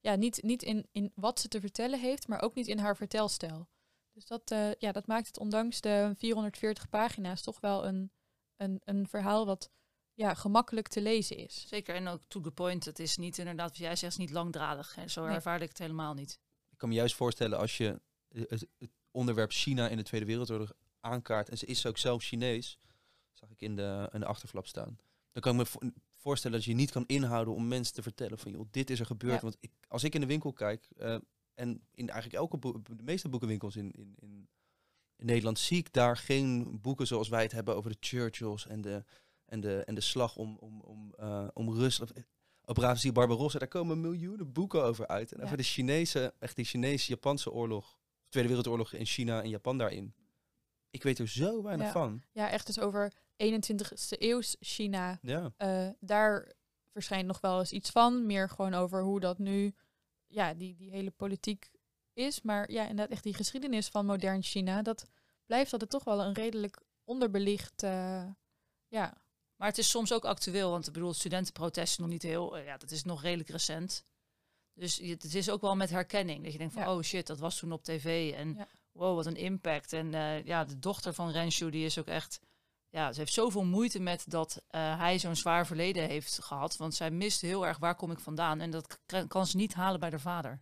ja, 0.00 0.14
niet, 0.14 0.42
niet 0.42 0.62
in, 0.62 0.88
in 0.92 1.12
wat 1.14 1.40
ze 1.40 1.48
te 1.48 1.60
vertellen 1.60 2.00
heeft, 2.00 2.28
maar 2.28 2.42
ook 2.42 2.54
niet 2.54 2.66
in 2.66 2.78
haar 2.78 2.96
vertelstijl. 2.96 3.68
Dus 4.12 4.26
dat, 4.26 4.50
eh, 4.50 4.74
ja, 4.74 4.92
dat 4.92 5.06
maakt 5.06 5.26
het 5.26 5.38
ondanks 5.38 5.80
de 5.80 6.14
440 6.16 6.88
pagina's 6.88 7.42
toch 7.42 7.60
wel 7.60 7.86
een, 7.86 8.12
een, 8.56 8.80
een 8.84 9.08
verhaal 9.08 9.46
wat 9.46 9.70
ja, 10.14 10.34
gemakkelijk 10.34 10.88
te 10.88 11.00
lezen 11.00 11.36
is. 11.36 11.68
Zeker, 11.68 11.94
en 11.94 12.08
ook 12.08 12.22
to 12.28 12.40
the 12.40 12.50
point. 12.50 12.84
Het 12.84 12.98
is 12.98 13.16
niet 13.16 13.38
inderdaad, 13.38 13.68
wat 13.68 13.78
jij 13.78 13.96
zegt, 13.96 14.18
niet 14.18 14.30
langdradig. 14.30 14.94
Hè. 14.94 15.08
Zo 15.08 15.24
Nee. 15.24 15.34
ervaarde 15.34 15.64
ik 15.64 15.70
het 15.70 15.78
helemaal 15.78 16.14
niet. 16.14 16.40
Ik 16.70 16.78
kan 16.78 16.88
me 16.88 16.94
juist 16.94 17.14
voorstellen 17.14 17.58
als 17.58 17.76
je 17.76 18.00
eh, 18.28 18.42
het, 18.48 18.66
het 18.78 18.90
onderwerp 19.10 19.52
China 19.52 19.88
in 19.88 19.96
de 19.96 20.02
Tweede 20.02 20.26
Wereldoorlog 20.26 20.72
aankaart. 21.00 21.48
En 21.48 21.58
ze 21.58 21.66
is 21.66 21.86
ook 21.86 21.98
zelf 21.98 22.22
Chinees. 22.22 22.78
Zag 23.32 23.50
ik 23.50 23.60
in 23.60 23.76
de, 23.76 24.08
in 24.12 24.20
de 24.20 24.26
achterflap 24.26 24.66
staan. 24.66 24.98
Dan 25.32 25.42
kan 25.42 25.60
ik 25.60 25.78
me 25.80 25.92
voorstellen 26.18 26.56
dat 26.56 26.66
je 26.66 26.74
niet 26.74 26.90
kan 26.90 27.04
inhouden 27.06 27.54
om 27.54 27.68
mensen 27.68 27.94
te 27.94 28.02
vertellen 28.02 28.38
van 28.38 28.52
joh, 28.52 28.66
dit 28.70 28.90
is 28.90 29.00
er 29.00 29.06
gebeurd. 29.06 29.34
Ja. 29.34 29.40
Want 29.40 29.56
ik, 29.60 29.70
als 29.88 30.04
ik 30.04 30.14
in 30.14 30.20
de 30.20 30.26
winkel 30.26 30.52
kijk, 30.52 30.88
eh, 30.96 31.16
en 31.54 31.82
in 31.94 32.08
eigenlijk 32.08 32.42
elke 32.42 32.58
de 32.96 33.02
meeste 33.02 33.28
boekenwinkels 33.28 33.76
in, 33.76 33.92
in, 33.92 34.14
in, 34.18 34.48
in 35.16 35.26
Nederland, 35.26 35.58
zie 35.58 35.78
ik 35.78 35.92
daar 35.92 36.16
geen 36.16 36.78
boeken 36.80 37.06
zoals 37.06 37.28
wij 37.28 37.42
het 37.42 37.52
hebben 37.52 37.76
over 37.76 37.90
de 37.90 37.96
Churchills 38.00 38.66
en 38.66 38.80
de, 38.80 39.04
en 39.44 39.60
de, 39.60 39.84
en 39.84 39.94
de 39.94 40.00
slag 40.00 40.36
om, 40.36 40.56
om, 40.56 40.80
om, 40.80 41.14
eh, 41.14 41.48
om 41.52 41.74
Rusland. 41.74 42.12
Operatie 42.64 43.12
Barbarossa, 43.12 43.58
daar 43.58 43.68
komen 43.68 44.00
miljoenen 44.00 44.52
boeken 44.52 44.82
over 44.84 45.06
uit. 45.06 45.32
En 45.32 45.38
Ja. 45.38 45.44
over 45.44 45.56
de 45.56 45.62
Chinese, 45.62 46.34
echt 46.38 46.56
die 46.56 46.64
Chinese-Japanse 46.64 47.50
oorlog, 47.52 47.98
Tweede 48.28 48.48
Wereldoorlog 48.48 48.92
in 48.92 49.06
China 49.06 49.42
en 49.42 49.48
Japan 49.48 49.78
daarin. 49.78 50.14
Ik 50.90 51.02
weet 51.02 51.18
er 51.18 51.28
zo 51.28 51.62
weinig 51.62 51.86
Ja. 51.86 51.92
van. 51.92 52.22
Ja, 52.32 52.50
echt 52.50 52.66
dus 52.66 52.80
over 52.80 53.12
21ste 53.44 54.18
eeuws 54.18 54.56
China. 54.60 55.18
Ja. 55.22 55.52
eh, 55.56 55.88
daar 56.00 56.52
verschijnt 56.92 57.26
nog 57.26 57.40
wel 57.40 57.58
eens 57.58 57.72
iets 57.72 57.90
van. 57.90 58.26
Meer 58.26 58.48
gewoon 58.48 58.74
over 58.74 59.02
hoe 59.02 59.20
dat 59.20 59.38
nu, 59.38 59.74
ja, 60.26 60.54
die, 60.54 60.74
die 60.74 60.90
hele 60.90 61.10
politiek 61.10 61.70
is. 62.12 62.42
Maar 62.42 62.70
ja, 62.70 62.82
inderdaad, 62.82 63.10
echt 63.10 63.22
die 63.22 63.34
geschiedenis 63.34 63.88
van 63.88 64.06
modern 64.06 64.42
China, 64.42 64.82
dat 64.82 65.06
blijft 65.46 65.72
altijd 65.72 65.90
toch 65.90 66.04
wel 66.04 66.20
een 66.20 66.32
redelijk 66.34 66.80
onderbelicht, 67.04 67.82
eh, 67.82 68.24
ja, 68.88 69.16
Maar 69.56 69.68
het 69.68 69.78
is 69.78 69.90
soms 69.90 70.12
ook 70.12 70.24
actueel, 70.24 70.70
want 70.70 70.86
ik 70.86 70.92
bedoel, 70.92 71.08
het 71.08 71.18
studentenprotest 71.18 71.92
is 71.92 71.98
nog 71.98 72.08
niet 72.08 72.22
heel, 72.22 72.56
eh, 72.58 72.64
ja, 72.64 72.76
dat 72.76 72.90
is 72.90 73.04
nog 73.04 73.22
redelijk 73.22 73.48
recent. 73.48 74.04
Dus 74.74 74.96
het 74.98 75.34
is 75.34 75.50
ook 75.50 75.60
wel 75.60 75.76
met 75.76 75.90
herkenning. 75.90 76.42
Dat 76.42 76.52
je 76.52 76.58
denkt 76.58 76.72
van, 76.74 76.82
Ja. 76.82 76.94
oh 76.94 77.02
shit, 77.02 77.26
dat 77.26 77.38
was 77.38 77.58
toen 77.58 77.72
op 77.72 77.84
tv. 77.84 78.32
En 78.34 78.54
Ja. 78.54 78.68
wow, 78.92 79.14
wat 79.16 79.26
een 79.26 79.36
impact. 79.36 79.92
En 79.92 80.14
eh, 80.14 80.44
ja, 80.44 80.64
de 80.64 80.78
dochter 80.78 81.14
van 81.14 81.30
Renshu, 81.30 81.70
die 81.70 81.84
is 81.84 81.98
ook 81.98 82.06
echt... 82.06 82.40
Ja, 82.90 83.12
ze 83.12 83.18
heeft 83.18 83.32
zoveel 83.32 83.64
moeite 83.64 84.00
met 84.00 84.24
dat 84.30 84.62
eh, 84.68 84.98
hij 84.98 85.18
zo'n 85.18 85.36
zwaar 85.36 85.66
verleden 85.66 86.08
heeft 86.08 86.42
gehad. 86.42 86.76
Want 86.76 86.94
zij 86.94 87.10
mist 87.10 87.40
heel 87.40 87.66
erg, 87.66 87.78
waar 87.78 87.94
kom 87.94 88.10
ik 88.10 88.18
vandaan? 88.18 88.60
En 88.60 88.70
dat 88.70 89.00
kan 89.28 89.46
ze 89.46 89.56
niet 89.56 89.74
halen 89.74 90.00
bij 90.00 90.10
haar 90.10 90.20
vader. 90.20 90.60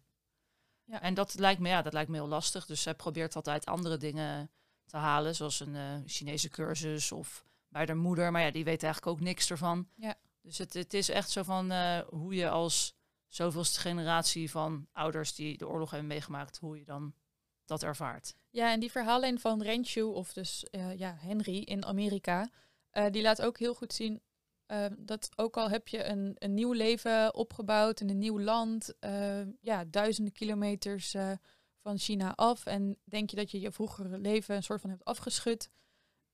Ja. 0.84 1.00
En 1.00 1.14
dat 1.14 1.38
lijkt, 1.38 1.60
me, 1.60 1.68
ja, 1.68 1.82
dat 1.82 1.92
lijkt 1.92 2.10
me 2.10 2.16
heel 2.16 2.28
lastig. 2.28 2.66
Dus 2.66 2.82
zij 2.82 2.94
probeert 2.94 3.36
altijd 3.36 3.66
andere 3.66 3.96
dingen 3.96 4.50
te 4.86 4.96
halen. 4.96 5.34
Zoals 5.34 5.60
een 5.60 5.76
eh, 5.76 5.94
Chinese 6.06 6.48
cursus 6.48 7.12
of 7.12 7.44
bij 7.68 7.86
haar 7.86 7.96
moeder. 7.96 8.32
Maar 8.32 8.42
ja, 8.42 8.50
die 8.50 8.64
weet 8.64 8.82
eigenlijk 8.82 9.12
ook 9.16 9.24
niks 9.24 9.50
ervan. 9.50 9.88
Ja. 9.94 10.14
Dus 10.42 10.58
het, 10.58 10.74
het 10.74 10.94
is 10.94 11.08
echt 11.08 11.30
zo 11.30 11.42
van 11.42 11.70
eh, 11.70 11.98
hoe 12.08 12.34
je 12.34 12.48
als 12.48 12.96
zoveelste 13.28 13.80
generatie 13.80 14.50
van 14.50 14.86
ouders 14.92 15.34
die 15.34 15.58
de 15.58 15.68
oorlog 15.68 15.90
hebben 15.90 16.08
meegemaakt, 16.08 16.58
hoe 16.58 16.78
je 16.78 16.84
dan 16.84 17.14
dat 17.66 17.82
ervaart. 17.82 18.34
Ja, 18.50 18.72
en 18.72 18.80
die 18.80 18.90
verhaallijn 18.90 19.40
van 19.40 19.62
Renshu, 19.62 20.02
of 20.02 20.32
dus 20.32 20.64
eh, 20.64 20.98
ja, 20.98 21.16
Henry 21.18 21.58
in 21.58 21.84
Amerika, 21.84 22.50
eh, 22.90 23.10
die 23.10 23.22
laat 23.22 23.42
ook 23.42 23.58
heel 23.58 23.74
goed 23.74 23.92
zien 23.92 24.20
eh, 24.66 24.86
dat 24.98 25.28
ook 25.36 25.56
al 25.56 25.70
heb 25.70 25.88
je 25.88 26.04
een, 26.04 26.36
een 26.38 26.54
nieuw 26.54 26.72
leven 26.72 27.34
opgebouwd 27.34 28.00
in 28.00 28.10
een 28.10 28.18
nieuw 28.18 28.40
land, 28.40 28.94
ja, 29.60 29.84
duizenden 29.84 30.32
kilometers 30.32 31.14
van 31.78 31.98
China 31.98 32.34
af, 32.34 32.66
en 32.66 32.98
denk 33.04 33.30
je 33.30 33.36
dat 33.36 33.50
je 33.50 33.60
je 33.60 33.72
vroegere 33.72 34.18
leven 34.18 34.56
een 34.56 34.62
soort 34.62 34.80
van 34.80 34.90
hebt 34.90 35.04
afgeschud, 35.04 35.70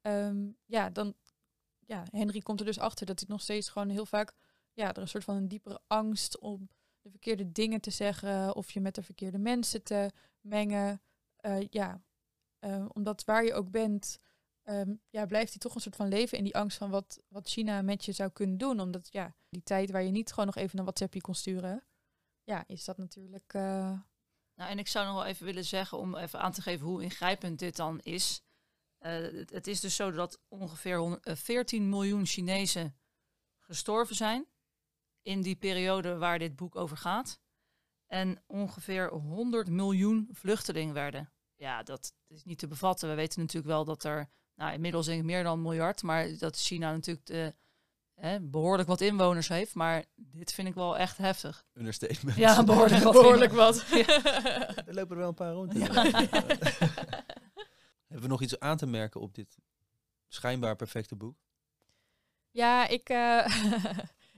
ehm, 0.00 0.50
ja, 0.64 0.90
dan, 0.90 1.14
ja, 1.78 2.04
Henry 2.10 2.40
komt 2.40 2.60
er 2.60 2.66
dus 2.66 2.78
achter 2.78 3.06
dat 3.06 3.20
hij 3.20 3.28
nog 3.28 3.40
steeds 3.40 3.68
gewoon 3.68 3.88
heel 3.88 4.06
vaak, 4.06 4.32
ja, 4.72 4.94
er 4.94 5.02
een 5.02 5.08
soort 5.08 5.24
van 5.24 5.36
een 5.36 5.48
diepere 5.48 5.80
angst 5.86 6.38
om 6.38 6.68
de 7.00 7.10
verkeerde 7.10 7.52
dingen 7.52 7.80
te 7.80 7.90
zeggen, 7.90 8.56
of 8.56 8.70
je 8.70 8.80
met 8.80 8.94
de 8.94 9.02
verkeerde 9.02 9.38
mensen 9.38 9.82
te 9.82 10.10
mengen. 10.40 11.00
Eh, 11.42 11.66
ja, 11.70 12.02
eh, 12.58 12.86
omdat 12.92 13.24
waar 13.24 13.44
je 13.44 13.54
ook 13.54 13.70
bent, 13.70 14.18
ehm, 14.62 14.94
ja, 15.10 15.26
blijft 15.26 15.50
hij 15.50 15.58
toch 15.58 15.74
een 15.74 15.80
soort 15.80 15.96
van 15.96 16.08
leven 16.08 16.38
in 16.38 16.44
die 16.44 16.56
angst 16.56 16.78
van 16.78 16.90
wat, 16.90 17.20
wat 17.28 17.48
China 17.48 17.82
met 17.82 18.04
je 18.04 18.12
zou 18.12 18.30
kunnen 18.30 18.58
doen. 18.58 18.80
Omdat 18.80 19.12
ja, 19.12 19.36
die 19.48 19.62
tijd 19.62 19.90
waar 19.90 20.02
je 20.02 20.10
niet 20.10 20.30
gewoon 20.30 20.46
nog 20.46 20.56
even 20.56 20.78
een 20.78 20.84
WhatsAppje 20.84 21.20
kon 21.20 21.34
sturen, 21.34 21.84
ja, 22.44 22.64
is 22.66 22.84
dat 22.84 22.96
natuurlijk. 22.98 23.54
eh, 23.54 23.98
Nou, 24.54 24.70
en 24.70 24.78
ik 24.78 24.88
zou 24.88 25.06
nog 25.06 25.14
wel 25.14 25.24
even 25.24 25.44
willen 25.46 25.64
zeggen, 25.64 25.98
om 25.98 26.16
even 26.16 26.40
aan 26.40 26.52
te 26.52 26.62
geven 26.62 26.86
hoe 26.86 27.02
ingrijpend 27.02 27.58
dit 27.58 27.76
dan 27.76 28.00
is. 28.00 28.42
Eh, 28.98 29.12
het, 29.12 29.50
het 29.50 29.66
is 29.66 29.80
dus 29.80 29.96
zo 29.96 30.10
dat 30.10 30.40
ongeveer 30.48 30.98
hon- 30.98 31.20
eh, 31.22 31.36
14 31.36 31.88
miljoen 31.88 32.26
Chinezen 32.26 32.96
gestorven 33.58 34.16
zijn 34.16 34.46
in 35.22 35.42
die 35.42 35.56
periode 35.56 36.16
waar 36.18 36.38
dit 36.38 36.56
boek 36.56 36.76
over 36.76 36.96
gaat. 36.96 37.40
En 38.12 38.42
ongeveer 38.46 39.08
100 39.08 39.68
miljoen 39.68 40.28
vluchtelingen 40.32 40.94
werden. 40.94 41.30
Ja, 41.56 41.82
dat 41.82 42.14
is 42.26 42.44
niet 42.44 42.58
te 42.58 42.66
bevatten. 42.66 43.08
We 43.08 43.14
weten 43.14 43.40
natuurlijk 43.40 43.72
wel 43.72 43.84
dat 43.84 44.04
er 44.04 44.28
nou, 44.54 44.72
inmiddels 44.72 45.06
denk 45.06 45.18
ik 45.18 45.24
meer 45.24 45.42
dan 45.42 45.52
een 45.52 45.62
miljard, 45.62 46.02
maar 46.02 46.38
dat 46.38 46.56
China 46.56 46.92
natuurlijk 46.92 47.26
de, 47.26 47.54
hè, 48.14 48.40
behoorlijk 48.40 48.88
wat 48.88 49.00
inwoners 49.00 49.48
heeft. 49.48 49.74
Maar 49.74 50.04
dit 50.14 50.52
vind 50.52 50.68
ik 50.68 50.74
wel 50.74 50.98
echt 50.98 51.16
heftig. 51.16 51.64
Understatement. 51.72 52.36
Ja, 52.36 52.64
behoorlijk 52.72 53.02
wat. 53.02 53.12
behoorlijk 53.12 53.52
wat. 53.52 53.84
Er 54.86 54.94
lopen 54.94 55.10
er 55.10 55.16
wel 55.16 55.28
een 55.28 55.34
paar 55.34 55.52
rond. 55.52 55.72
Ja. 55.72 56.02
Hebben 58.06 58.22
we 58.22 58.26
nog 58.26 58.42
iets 58.42 58.60
aan 58.60 58.76
te 58.76 58.86
merken 58.86 59.20
op 59.20 59.34
dit 59.34 59.58
schijnbaar 60.28 60.76
perfecte 60.76 61.16
boek? 61.16 61.36
ja, 62.50 62.88
ik, 62.88 63.08
eh, 63.08 63.46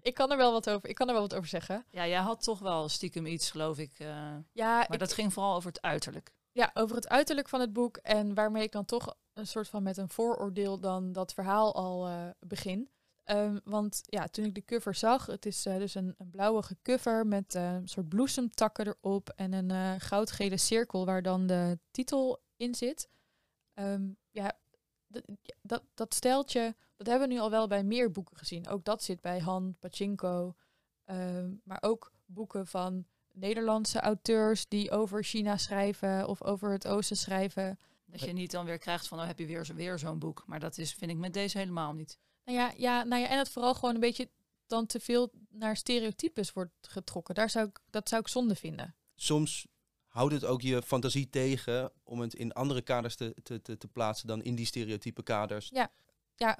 ik 0.05 0.15
kan 0.15 0.31
er 0.31 0.37
wel 0.37 0.53
wat 0.53 0.71
over. 0.71 0.89
Ik 0.89 0.95
kan 0.95 1.07
er 1.07 1.13
wel 1.13 1.23
wat 1.23 1.35
over 1.35 1.49
zeggen. 1.49 1.85
Ja, 1.91 2.07
jij 2.07 2.19
had 2.21 2.43
toch 2.43 2.59
wel 2.59 2.89
stiekem 2.89 3.27
iets, 3.27 3.51
geloof 3.51 3.79
ik. 3.79 3.99
eh, 3.99 4.07
Ja, 4.53 4.77
maar 4.77 4.93
ik, 4.93 4.99
dat 4.99 5.13
ging 5.13 5.33
vooral 5.33 5.55
over 5.57 5.69
het 5.69 5.83
uiterlijk. 5.83 6.33
ja, 6.53 6.71
over 6.75 6.97
het 6.97 7.09
uiterlijk 7.09 7.49
van 7.49 7.61
het 7.61 7.73
boek 7.73 7.97
en 7.97 8.35
waarmee 8.35 8.63
ik 8.63 8.73
dan 8.73 8.85
toch 8.85 9.17
een 9.33 9.47
soort 9.47 9.69
van 9.69 9.83
met 9.83 9.97
een 9.97 10.09
vooroordeel 10.09 10.81
dan 10.81 11.13
dat 11.13 11.33
verhaal 11.35 11.75
al 11.75 12.07
eh, 12.07 12.29
begin. 12.41 12.89
Ehm, 13.25 13.59
want 13.65 14.01
ja, 14.05 14.27
toen 14.29 14.45
ik 14.45 14.55
de 14.55 14.65
cover 14.65 14.95
zag, 14.95 15.27
het 15.27 15.47
is 15.47 15.67
eh, 15.67 15.77
dus 15.77 15.95
een, 15.95 16.15
een 16.19 16.31
blauwige 16.31 16.77
cover 16.83 17.27
met 17.27 17.55
een 17.55 17.89
soort 17.89 18.09
bloesemtakken 18.09 18.87
erop 18.87 19.29
en 19.37 19.53
een 19.53 20.01
goudgele 20.01 20.57
cirkel 20.57 21.05
waar 21.07 21.23
dan 21.23 21.47
de 21.47 21.79
titel 21.91 22.43
in 22.57 22.75
zit. 22.75 23.09
Ehm, 23.75 24.09
ja, 24.31 24.53
dat, 25.63 25.83
dat 25.95 26.15
steltje, 26.15 26.75
dat 26.97 27.07
hebben 27.07 27.29
we 27.29 27.35
nu 27.35 27.41
al 27.41 27.51
wel 27.51 27.67
bij 27.67 27.85
meer 27.85 28.11
boeken 28.11 28.37
gezien. 28.37 28.69
Ook 28.69 28.85
dat 28.85 29.03
zit 29.03 29.21
bij 29.21 29.41
Han 29.41 29.77
Pachinko, 29.81 30.55
ehm, 31.05 31.53
maar 31.65 31.79
ook 31.81 32.13
boeken 32.27 32.67
van 32.67 33.07
Nederlandse 33.33 34.01
auteurs 34.01 34.69
die 34.69 34.91
over 34.91 35.25
China 35.25 35.57
schrijven 35.57 36.29
of 36.29 36.43
over 36.43 36.73
het 36.73 36.87
Oosten 36.87 37.17
schrijven. 37.17 37.79
Dat 38.07 38.21
je 38.21 38.33
niet 38.33 38.51
dan 38.51 38.65
weer 38.65 38.79
krijgt 38.79 39.09
van, 39.09 39.21
oh 39.21 39.27
heb 39.27 39.39
je 39.39 39.47
weer, 39.47 39.65
zo, 39.65 39.75
weer 39.75 39.99
zo'n 39.99 40.19
boek. 40.19 40.43
Maar 40.47 40.61
dat 40.61 40.79
is, 40.79 40.95
vind 40.95 41.11
ik 41.11 41.17
met 41.17 41.33
deze 41.33 41.59
helemaal 41.59 41.93
niet. 41.93 42.19
Nou 42.45 42.59
ja, 42.59 42.73
ja, 42.77 43.05
nou 43.05 43.23
ja, 43.23 43.29
en 43.29 43.39
het 43.39 43.49
vooral 43.49 43.75
gewoon 43.75 43.95
een 43.95 44.01
beetje 44.01 44.31
dan 44.67 44.87
te 44.87 45.01
veel 45.01 45.33
naar 45.49 45.77
stereotypes 45.77 46.53
wordt 46.53 46.73
getrokken. 46.81 47.35
Daar 47.35 47.51
zou 47.51 47.69
ik, 47.69 47.81
dat 47.91 48.09
zou 48.09 48.21
ik 48.21 48.29
zonde 48.29 48.55
vinden. 48.55 48.95
Soms 49.15 49.67
houdt 50.07 50.33
het 50.33 50.45
ook 50.45 50.63
je 50.63 50.83
fantasie 50.83 51.31
tegen 51.31 51.93
om 52.03 52.21
het 52.21 52.35
in 52.35 52.53
andere 52.53 52.83
kaders 52.83 53.17
te, 53.17 53.35
te, 53.43 53.63
te, 53.63 53.77
te 53.77 53.89
plaatsen 53.89 54.27
dan 54.27 54.43
in 54.43 54.55
die 54.55 54.67
stereotype 54.67 55.23
kaders. 55.23 55.69
Ja, 55.73 55.91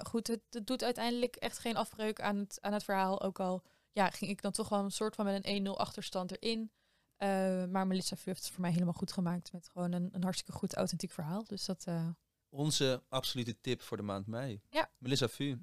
goed, 0.03 0.27
het, 0.27 0.41
het 0.51 0.67
doet 0.67 0.83
uiteindelijk 0.85 1.37
echt 1.37 1.59
geen 1.59 1.77
afbreuk 1.77 2.21
aan 2.21 2.37
het, 2.37 2.59
aan 2.61 2.73
het 2.73 2.85
verhaal. 2.85 3.23
Ook 3.23 3.41
al 3.41 3.63
ja, 3.93 4.11
ging 4.11 4.31
ik 4.31 4.43
dan 4.43 4.53
toch 4.53 4.69
wel 4.69 4.85
een 4.85 4.91
soort 4.91 5.15
van 5.15 5.25
met 5.25 5.47
een 5.47 5.67
1-0 5.67 5.71
achterstand 5.71 6.43
erin. 6.43 6.71
Eh, 7.17 7.65
maar 7.65 7.87
Melissa 7.87 8.17
Fu 8.17 8.23
heeft 8.25 8.45
het 8.45 8.53
voor 8.53 8.61
mij 8.61 8.73
helemaal 8.73 8.93
goed 8.93 9.13
gemaakt 9.13 9.53
met 9.53 9.69
gewoon 9.69 9.93
een, 9.93 10.09
een 10.13 10.23
hartstikke 10.23 10.59
goed 10.59 10.75
authentiek 10.75 11.11
verhaal. 11.11 11.45
Dus 11.45 11.65
dat, 11.65 11.85
eh, 11.87 12.09
Onze 12.49 13.03
absolute 13.09 13.61
tip 13.61 13.83
voor 13.83 13.97
de 13.97 14.03
maand 14.03 14.27
mei. 14.27 14.61
Ja. 14.71 14.91
Melissa 14.99 15.29
Fu. 15.29 15.59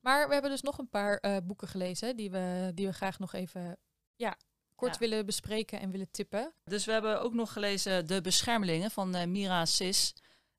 Maar 0.00 0.26
we 0.26 0.32
hebben 0.32 0.50
dus 0.50 0.62
nog 0.62 0.78
een 0.78 0.88
paar 0.88 1.16
eh, 1.18 1.36
boeken 1.44 1.68
gelezen 1.68 2.16
die 2.16 2.30
we, 2.30 2.70
die 2.74 2.86
we 2.86 2.92
graag 2.92 3.18
nog 3.18 3.32
even 3.32 3.78
ja, 4.16 4.36
kort 4.74 4.92
Ja. 4.92 4.98
willen 4.98 5.26
bespreken 5.26 5.80
en 5.80 5.90
willen 5.90 6.10
tippen. 6.10 6.52
Dus 6.64 6.84
we 6.84 6.92
hebben 6.92 7.20
ook 7.20 7.34
nog 7.34 7.52
gelezen 7.52 8.06
De 8.06 8.20
Beschermelingen 8.20 8.90
van 8.90 9.14
eh, 9.14 9.26
Mira 9.26 9.64
Sis. 9.64 10.14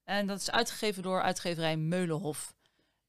En 0.09 0.27
dat 0.27 0.39
is 0.39 0.51
uitgegeven 0.51 1.03
door 1.03 1.21
uitgeverij 1.21 1.77
Meulenhof. 1.77 2.53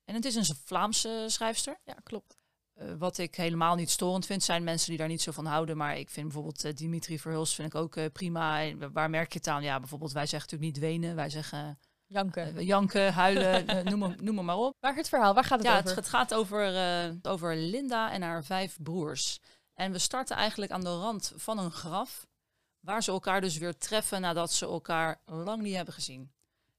En 0.05 0.15
het 0.15 0.25
is 0.25 0.35
een 0.35 0.57
Vlaamse 0.65 1.25
schrijfster. 1.27 1.81
Ja, 1.85 1.97
klopt. 2.03 2.37
Eh, 2.75 2.93
wat 2.99 3.19
ik 3.19 3.35
helemaal 3.35 3.75
niet 3.75 3.91
storend 3.91 4.27
vind, 4.27 4.43
zijn 4.43 4.65
mensen 4.65 4.89
die 4.89 4.99
daar 4.99 5.09
niet 5.09 5.23
zo 5.23 5.33
van 5.33 5.47
houden. 5.47 5.77
Maar 5.77 5.99
ik 5.99 6.11
vind 6.11 6.27
bijvoorbeeld 6.27 6.65
eh, 6.65 6.75
Dimitri 6.75 7.19
Verhulst 7.19 7.55
vind 7.55 7.69
ik 7.69 7.81
ook 7.81 7.97
eh, 7.97 8.05
prima. 8.13 8.63
En 8.63 8.93
waar 8.93 9.11
merk 9.11 9.33
je 9.33 9.39
het 9.39 9.49
aan? 9.49 9.63
Ja, 9.63 9.79
bijvoorbeeld 9.79 10.13
wij 10.13 10.27
zeggen 10.27 10.51
natuurlijk 10.51 10.83
niet 10.83 10.91
wenen. 10.91 11.17
Wij 11.17 11.31
zeggen 11.31 11.79
Janken. 12.07 12.65
janken, 12.65 13.13
huilen, 13.13 13.65
noem, 13.91 13.99
maar, 13.99 14.15
noem 14.23 14.45
maar, 14.45 14.57
op. 14.57 14.77
maar 14.81 14.95
het 14.95 15.09
verhaal, 15.09 15.35
waar 15.35 15.45
gaat 15.45 15.59
het 15.59 15.67
Ja, 15.69 15.77
over? 15.77 15.87
het, 15.87 15.97
het 15.97 16.09
gaat 16.09 16.35
over, 16.35 16.73
over 17.23 17.57
Linda 17.57 18.13
en 18.13 18.23
haar 18.23 18.45
vijf 18.45 18.77
broers. 18.83 19.39
En 19.75 19.93
we 19.93 19.99
starten 19.99 20.37
eigenlijk 20.37 20.73
aan 20.73 20.85
de 20.85 20.99
rand 20.99 21.33
van 21.37 21.59
een 21.59 21.73
graf. 21.73 22.27
Waar 22.81 23.03
ze 23.03 23.11
elkaar 23.11 23.41
dus 23.41 23.59
weer 23.59 23.77
treffen 23.77 24.21
nadat 24.21 24.53
ze 24.53 24.67
elkaar 24.67 25.21
lang 25.25 25.63
niet 25.63 25.75
hebben 25.75 25.95
gezien. 25.95 26.33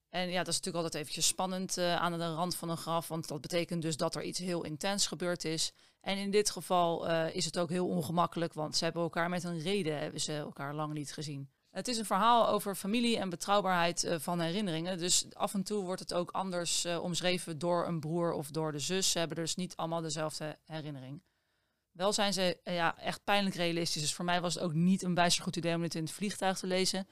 En 0.10 0.30
ja, 0.30 0.38
dat 0.38 0.48
is 0.48 0.56
natuurlijk 0.56 0.84
altijd 0.84 0.96
eventjes 1.04 1.28
spannend 1.28 1.78
eh, 1.78 1.96
aan 1.96 2.18
de 2.18 2.34
rand 2.34 2.56
van 2.56 2.70
een 2.70 2.78
graf. 2.78 3.08
Want 3.08 3.28
dat 3.28 3.42
betekent 3.42 3.82
dus 3.82 3.98
dat 3.98 4.16
er 4.16 4.24
iets 4.24 4.40
heel 4.40 4.64
intens 4.64 5.08
gebeurd 5.08 5.46
is. 5.46 5.72
En 6.02 6.18
in 6.18 6.32
dit 6.32 6.50
geval 6.50 7.08
eh, 7.08 7.36
is 7.36 7.46
het 7.46 7.60
ook 7.60 7.70
heel 7.70 7.88
ongemakkelijk. 7.88 8.54
Want 8.54 8.76
ze 8.76 8.84
hebben 8.84 9.02
elkaar 9.02 9.30
met 9.30 9.44
een 9.44 9.60
reden 9.60 10.00
hebben 10.00 10.22
ze 10.22 10.34
elkaar 10.34 10.74
lang 10.74 10.94
niet 10.94 11.14
gezien. 11.14 11.50
Het 11.70 11.88
is 11.88 11.98
een 11.98 12.06
verhaal 12.06 12.48
over 12.48 12.76
familie 12.76 13.18
en 13.18 13.30
betrouwbaarheid 13.30 14.04
eh, 14.04 14.20
van 14.20 14.40
herinneringen. 14.40 14.98
Dus 14.98 15.26
af 15.34 15.54
en 15.54 15.64
toe 15.64 15.84
wordt 15.84 16.02
het 16.02 16.14
ook 16.14 16.32
anders 16.32 16.86
omschreven 16.86 17.60
door 17.60 17.88
een 17.88 18.00
broer 18.00 18.32
of 18.32 18.50
door 18.52 18.72
de 18.72 18.80
zus. 18.80 19.12
Ze 19.12 19.20
hebben 19.20 19.38
dus 19.38 19.56
niet 19.56 19.76
allemaal 19.76 20.02
dezelfde 20.02 20.58
herinnering. 20.66 21.22
Wel 21.92 22.14
zijn 22.14 22.34
ze 22.34 22.60
ja, 22.64 22.98
echt 22.98 23.24
pijnlijk 23.24 23.56
realistisch. 23.56 24.02
Dus 24.02 24.14
voor 24.14 24.26
mij 24.26 24.42
was 24.42 24.54
het 24.54 24.64
ook 24.64 24.74
niet 24.74 25.04
een 25.04 25.14
bijster 25.14 25.44
goed 25.44 25.56
idee 25.56 25.76
om 25.76 25.82
dit 25.82 25.96
in 25.96 26.04
het 26.04 26.12
vliegtuig 26.12 26.58
te 26.60 26.68
lezen. 26.68 27.08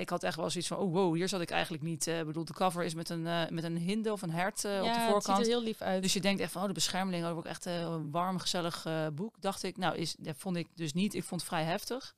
Ik 0.00 0.08
had 0.08 0.22
echt 0.22 0.36
wel 0.36 0.50
zoiets 0.50 0.68
van, 0.68 0.78
oh 0.78 0.92
wow, 0.92 1.14
hier 1.14 1.28
zat 1.28 1.40
ik 1.40 1.50
eigenlijk 1.50 1.82
niet. 1.82 2.06
eh, 2.06 2.18
Ik 2.18 2.26
bedoel, 2.26 2.44
de 2.44 2.52
cover 2.52 2.84
is 2.84 2.94
met 2.94 3.08
een, 3.08 3.26
eh, 3.26 3.48
met 3.48 3.64
een 3.64 3.76
hinde 3.76 4.12
of 4.12 4.22
een 4.22 4.30
hert 4.30 4.64
eh, 4.64 4.72
op 4.72 4.78
de 4.78 4.84
ja, 4.84 4.90
het 4.92 5.00
ziet 5.02 5.10
voorkant. 5.10 5.38
er 5.38 5.46
heel 5.46 5.62
lief 5.62 5.80
uit. 5.80 6.02
Dus 6.02 6.12
je 6.12 6.20
denkt 6.20 6.40
echt 6.40 6.52
van, 6.52 6.62
oh, 6.62 6.68
de 6.68 6.74
beschermeling, 6.74 7.20
oh, 7.22 7.26
dat 7.26 7.34
wordt 7.34 7.48
echt 7.48 7.64
een 7.64 8.10
warm, 8.10 8.38
gezellig 8.38 8.86
boek. 9.14 9.40
Dacht 9.40 9.62
ik, 9.62 9.76
nou, 9.76 9.96
is, 9.96 10.14
dat 10.18 10.36
vond 10.38 10.56
ik 10.56 10.68
dus 10.74 10.92
niet. 10.92 11.14
Ik 11.14 11.24
vond 11.24 11.40
het 11.40 11.50
vrij 11.50 11.64
heftig. 11.64 12.14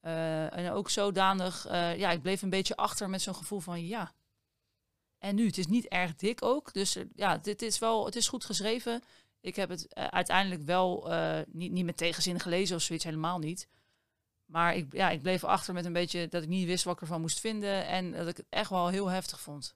En 0.00 0.70
ook 0.70 0.90
zodanig, 0.90 1.66
ja, 1.96 2.10
ik 2.10 2.22
bleef 2.22 2.42
een 2.42 2.50
beetje 2.50 2.76
achter 2.76 3.10
met 3.10 3.22
zo'n 3.22 3.34
gevoel 3.34 3.60
van, 3.60 3.86
ja. 3.86 4.12
En 5.18 5.34
nu, 5.34 5.46
het 5.46 5.58
is 5.58 5.66
niet 5.66 5.86
erg 5.88 6.14
dik 6.14 6.42
ook. 6.44 6.72
Dus 6.72 6.96
ja, 7.14 7.36
dit 7.38 7.62
is 7.62 7.78
wel, 7.78 8.04
het 8.04 8.16
is 8.16 8.28
goed 8.28 8.44
geschreven. 8.44 9.02
Ik 9.40 9.56
heb 9.56 9.68
het 9.68 9.94
uiteindelijk 9.94 10.62
wel 10.62 11.10
niet, 11.48 11.72
niet 11.72 11.84
met 11.84 11.96
tegenzin 11.96 12.40
gelezen 12.40 12.76
of 12.76 12.82
zoiets, 12.82 13.04
helemaal 13.04 13.38
niet. 13.38 13.68
Maar 14.48 14.76
ik, 14.76 14.92
ja, 14.92 15.10
ik 15.10 15.22
bleef 15.22 15.44
achter 15.44 15.74
met 15.74 15.84
een 15.84 15.92
beetje 15.92 16.28
dat 16.28 16.42
ik 16.42 16.48
niet 16.48 16.66
wist 16.66 16.84
wat 16.84 16.94
ik 16.94 17.00
ervan 17.00 17.20
moest 17.20 17.40
vinden. 17.40 17.86
En 17.86 18.12
dat 18.12 18.28
ik 18.28 18.36
het 18.36 18.46
echt 18.48 18.70
wel 18.70 18.88
heel 18.88 19.06
heftig 19.06 19.40
vond. 19.40 19.74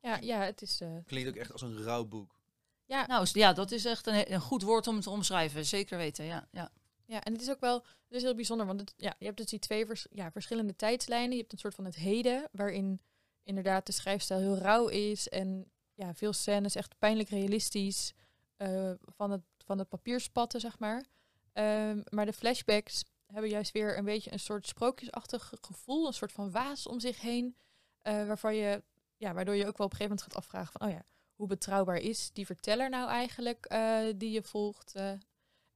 ja, 0.00 0.16
ja, 0.20 0.40
het 0.40 0.62
is... 0.62 0.80
eh, 0.80 0.88
Klinkt 1.06 1.28
ook 1.28 1.36
echt 1.36 1.52
als 1.52 1.62
een 1.62 1.82
rouwboek. 1.82 2.38
Ja, 2.84 3.06
Nou, 3.06 3.26
ja, 3.32 3.52
dat 3.52 3.70
is 3.70 3.84
echt 3.84 4.06
een, 4.06 4.32
een 4.32 4.40
goed 4.40 4.62
woord 4.62 4.86
om 4.86 4.94
het 4.94 5.02
te 5.04 5.10
omschrijven. 5.10 5.64
Zeker 5.66 5.96
weten, 5.98 6.24
ja. 6.24 6.48
ja. 6.50 6.70
Ja, 7.06 7.22
en 7.22 7.32
het 7.32 7.42
is 7.42 7.50
ook 7.50 7.60
wel 7.60 7.74
het 7.76 8.16
is 8.18 8.22
heel 8.22 8.34
bijzonder, 8.34 8.66
want 8.66 8.80
het, 8.80 8.94
ja, 8.96 9.14
je 9.18 9.24
hebt 9.24 9.36
dus 9.36 9.46
die 9.46 9.58
twee 9.58 9.86
vers- 9.86 10.06
ja, 10.10 10.30
verschillende 10.30 10.76
tijdslijnen. 10.76 11.30
Je 11.32 11.40
hebt 11.40 11.52
een 11.52 11.58
soort 11.58 11.74
van 11.74 11.84
het 11.84 11.94
heden, 11.96 12.48
waarin 12.52 13.00
inderdaad 13.42 13.86
de 13.86 13.92
schrijfstijl 13.92 14.40
heel 14.40 14.56
rauw 14.58 14.86
is 14.88 15.28
en 15.28 15.70
ja, 15.94 16.14
veel 16.14 16.32
scènes 16.32 16.74
echt 16.74 16.98
pijnlijk 16.98 17.28
realistisch 17.28 18.12
eh, 18.56 18.90
van, 19.16 19.30
het, 19.30 19.42
van 19.64 19.78
het 19.78 19.88
papier 19.88 20.20
spatten, 20.20 20.60
zeg 20.60 20.78
maar. 20.78 21.04
Ehm, 21.52 22.00
maar 22.08 22.26
de 22.26 22.32
flashbacks 22.32 23.04
hebben 23.32 23.50
juist 23.50 23.72
weer 23.72 23.98
een 23.98 24.04
beetje 24.04 24.32
een 24.32 24.40
soort 24.40 24.66
sprookjesachtig 24.66 25.52
gevoel, 25.60 26.06
een 26.06 26.12
soort 26.12 26.32
van 26.32 26.50
waas 26.50 26.86
om 26.86 27.00
zich 27.00 27.20
heen, 27.20 27.56
eh, 28.02 28.26
waarvan 28.26 28.54
je, 28.54 28.82
ja, 29.16 29.34
waardoor 29.34 29.54
je 29.54 29.66
ook 29.66 29.78
wel 29.78 29.86
op 29.86 29.92
een 29.92 29.98
gegeven 29.98 30.16
moment 30.16 30.22
gaat 30.22 30.34
afvragen 30.34 30.72
van, 30.78 30.88
oh 30.88 30.94
ja, 30.94 31.04
hoe 31.34 31.46
betrouwbaar 31.46 31.96
is 31.96 32.30
die 32.32 32.46
verteller 32.46 32.90
nou 32.90 33.08
eigenlijk 33.08 33.64
eh, 33.64 34.02
die 34.16 34.30
je 34.30 34.42
volgt? 34.42 34.94
eh? 34.94 35.12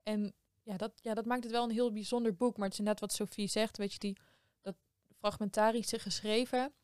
en 0.03 0.35
ja 0.63 0.77
dat, 0.77 0.93
ja, 0.95 1.15
dat 1.15 1.27
maakt 1.27 1.43
het 1.43 1.53
wel 1.53 1.65
een 1.65 1.71
heel 1.71 1.93
bijzonder 1.93 2.35
boek. 2.35 2.57
Maar 2.57 2.65
het 2.65 2.73
is 2.73 2.79
inderdaad 2.79 3.03
wat 3.03 3.13
Sophie 3.13 3.49
zegt, 3.49 3.77
weet 3.77 3.93
je, 3.93 3.99
die, 3.99 4.17
dat 4.61 4.77
fragmentarische 5.19 5.99
geschreven 5.99 6.75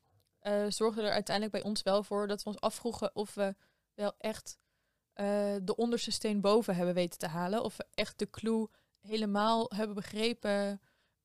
zorgde 0.68 1.02
er 1.02 1.12
uiteindelijk 1.12 1.56
bij 1.56 1.70
ons 1.70 1.82
wel 1.82 2.02
voor 2.02 2.26
dat 2.26 2.42
we 2.42 2.48
ons 2.48 2.60
afvroegen 2.60 3.14
of 3.14 3.34
we 3.34 3.54
wel 3.94 4.14
echt 4.18 4.58
de 5.62 5.72
onderste 5.76 6.10
steen 6.10 6.40
boven 6.40 6.76
hebben 6.76 6.94
weten 6.94 7.18
te 7.18 7.26
halen. 7.26 7.62
Of 7.62 7.76
we 7.76 7.86
echt 7.94 8.18
de 8.18 8.30
clue 8.30 8.68
helemaal 9.00 9.70
hebben 9.74 9.94
begrepen 9.94 10.80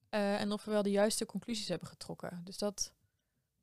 eh, 0.10 0.41
en 0.41 0.51
of 0.51 0.65
we 0.65 0.72
wel 0.72 0.84
de 0.84 0.91
juiste 0.91 1.25
conclusies 1.25 1.67
hebben 1.67 1.88
getrokken. 1.88 2.41
Dus 2.44 2.58
dat, 2.58 2.94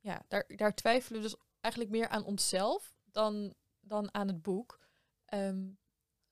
ja, 0.01 0.23
daar, 0.29 0.45
daar 0.57 0.75
twijfelen 0.75 1.23
we 1.23 1.29
dus 1.29 1.37
eigenlijk 1.61 1.95
meer 1.95 2.09
aan 2.09 2.25
onszelf 2.25 2.95
dan, 3.05 3.55
dan 3.81 4.15
aan 4.15 4.27
het 4.27 4.43
boek. 4.43 4.79
Ehm, 5.25 5.65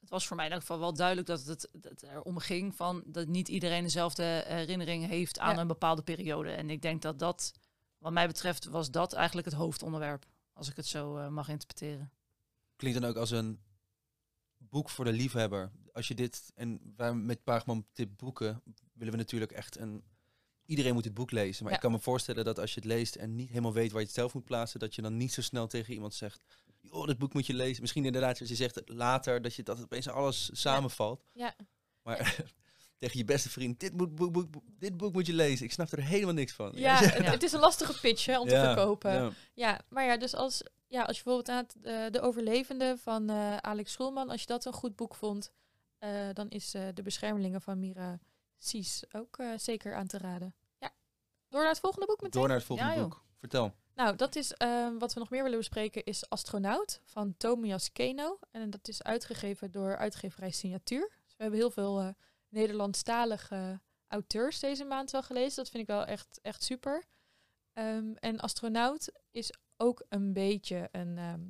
Het 0.00 0.10
was 0.10 0.26
voor 0.26 0.36
mij 0.36 0.46
in 0.46 0.52
elk 0.52 0.60
geval 0.60 0.78
wel 0.78 0.94
duidelijk 0.94 1.26
dat 1.26 1.44
het, 1.44 1.68
dat 1.72 1.90
het 1.90 2.02
erom 2.02 2.38
ging 2.38 2.74
van 2.74 3.02
dat 3.06 3.26
niet 3.26 3.48
iedereen 3.48 3.82
dezelfde 3.82 4.22
herinnering 4.46 5.06
heeft 5.06 5.38
aan 5.38 5.54
Ja. 5.54 5.60
een 5.60 5.66
bepaalde 5.66 6.02
periode. 6.02 6.50
En 6.50 6.70
ik 6.70 6.82
denk 6.82 7.02
dat 7.02 7.18
dat, 7.18 7.52
wat 7.98 8.12
mij 8.12 8.26
betreft, 8.26 8.64
was 8.64 8.90
dat 8.90 9.12
eigenlijk 9.12 9.46
het 9.46 9.56
hoofdonderwerp. 9.56 10.26
Als 10.52 10.68
ik 10.68 10.76
het 10.76 10.86
zo 10.86 11.16
eh, 11.16 11.28
mag 11.28 11.48
interpreteren. 11.48 12.12
Klinkt 12.76 13.00
dan 13.00 13.10
ook 13.10 13.16
als 13.16 13.30
een 13.30 13.60
boek 14.56 14.90
voor 14.90 15.04
de 15.04 15.12
liefhebber. 15.12 15.72
Als 15.92 16.08
je 16.08 16.14
dit, 16.14 16.52
en 16.54 16.94
wij 16.96 17.14
met 17.14 17.44
Paagman 17.44 17.86
Tip 17.92 18.10
boeken, 18.16 18.62
willen 18.92 19.12
we 19.12 19.18
natuurlijk 19.18 19.52
echt 19.52 19.78
een... 19.78 20.02
Iedereen 20.66 20.94
moet 20.94 21.04
het 21.04 21.14
boek 21.14 21.30
lezen. 21.30 21.62
Maar 21.62 21.72
Ja. 21.72 21.78
ik 21.78 21.82
kan 21.84 21.92
me 21.92 21.98
voorstellen 21.98 22.44
dat 22.44 22.58
als 22.58 22.74
je 22.74 22.80
het 22.80 22.88
leest 22.88 23.16
en 23.16 23.34
niet 23.36 23.48
helemaal 23.48 23.72
weet 23.72 23.90
waar 23.90 24.00
je 24.00 24.06
het 24.06 24.14
zelf 24.14 24.34
moet 24.34 24.44
plaatsen, 24.44 24.80
dat 24.80 24.94
je 24.94 25.02
dan 25.02 25.16
niet 25.16 25.32
zo 25.32 25.42
snel 25.42 25.66
tegen 25.66 25.94
iemand 25.94 26.14
zegt, 26.14 26.42
oh, 26.90 27.06
dit 27.06 27.18
boek 27.18 27.32
moet 27.34 27.46
je 27.46 27.54
lezen. 27.54 27.80
Misschien 27.80 28.04
inderdaad, 28.04 28.40
als 28.40 28.48
je 28.48 28.54
zegt 28.54 28.80
later, 28.84 29.42
dat 29.42 29.54
je 29.54 29.62
dat 29.62 29.80
opeens 29.82 30.08
alles 30.08 30.50
samenvalt. 30.52 31.24
ja, 31.32 31.54
Maar 32.02 32.36
tegen 32.98 33.18
je 33.18 33.24
beste 33.24 33.48
vriend, 33.50 33.80
dit 33.80 33.96
boek, 33.96 34.14
boek, 34.14 34.32
boek, 34.32 34.62
dit 34.78 34.96
boek 34.96 35.12
moet 35.12 35.26
je 35.26 35.32
lezen. 35.32 35.64
Ik 35.64 35.72
snap 35.72 35.92
er 35.92 36.02
helemaal 36.02 36.34
niks 36.34 36.52
van. 36.52 36.72
ja, 36.74 36.98
het, 37.04 37.24
Ja. 37.24 37.30
het 37.30 37.42
is 37.42 37.52
een 37.52 37.60
lastige 37.60 38.00
pitch 38.00 38.26
hè, 38.26 38.40
om 38.40 38.48
te 38.48 38.54
verkopen. 38.54 39.12
ja. 39.12 39.30
Ja, 39.54 39.80
maar 39.88 40.04
ja, 40.04 40.16
dus 40.16 40.34
als, 40.34 40.62
ja, 40.86 41.02
als 41.02 41.16
je 41.18 41.24
bijvoorbeeld 41.24 41.56
aan 41.56 41.64
het, 41.64 41.76
eh, 41.82 42.10
De 42.10 42.20
Overlevende 42.20 42.96
van 43.02 43.30
eh, 43.30 43.56
Alex 43.56 43.92
Schulman, 43.92 44.30
als 44.30 44.40
je 44.40 44.46
dat 44.46 44.64
een 44.64 44.72
goed 44.72 44.96
boek 44.96 45.14
vond, 45.14 45.52
eh, 46.00 46.28
dan 46.32 46.48
is 46.48 46.74
eh, 46.74 46.88
De 46.94 47.02
Beschermelingen 47.02 47.60
van 47.60 47.78
Mira 47.78 48.18
Sies 48.58 49.04
ook 49.12 49.38
eh, 49.38 49.48
zeker 49.56 49.94
aan 49.94 50.06
te 50.06 50.18
raden. 50.18 50.54
Ja. 50.78 50.90
Door 51.48 51.60
naar 51.60 51.70
het 51.70 51.80
volgende 51.80 52.06
boek 52.06 52.20
meteen. 52.20 52.40
Door 52.40 52.48
naar 52.48 52.56
het 52.58 52.66
volgende 52.66 52.94
Ja, 52.94 53.02
boek. 53.02 53.24
Vertel. 53.38 53.74
Nou, 53.94 54.16
dat 54.16 54.36
is 54.36 54.48
wat 54.98 55.14
we 55.14 55.20
nog 55.20 55.30
meer 55.30 55.42
willen 55.42 55.58
bespreken, 55.58 56.04
is 56.04 56.28
Astronaut 56.28 57.00
van 57.04 57.36
Tomias 57.36 57.92
Keno. 57.92 58.38
En 58.50 58.70
dat 58.70 58.88
is 58.88 59.02
uitgegeven 59.02 59.70
door 59.70 59.96
uitgeverij 59.96 60.50
Signatuur. 60.50 61.10
Dus 61.24 61.36
we 61.36 61.42
hebben 61.42 61.60
heel 61.60 61.70
veel 61.70 62.14
Nederlandstalige 62.48 63.80
auteurs 64.06 64.60
deze 64.60 64.84
maand 64.84 65.10
wel 65.10 65.22
gelezen. 65.22 65.56
Dat 65.56 65.68
vind 65.68 65.82
ik 65.82 65.88
wel 65.88 66.04
echt, 66.04 66.38
echt 66.42 66.62
super. 66.62 67.04
Ehm, 67.72 68.12
en 68.14 68.40
Astronaut 68.40 69.12
is 69.30 69.52
ook 69.76 70.04
een 70.08 70.32
beetje 70.32 70.88
een 70.92 71.18
ehm, 71.18 71.40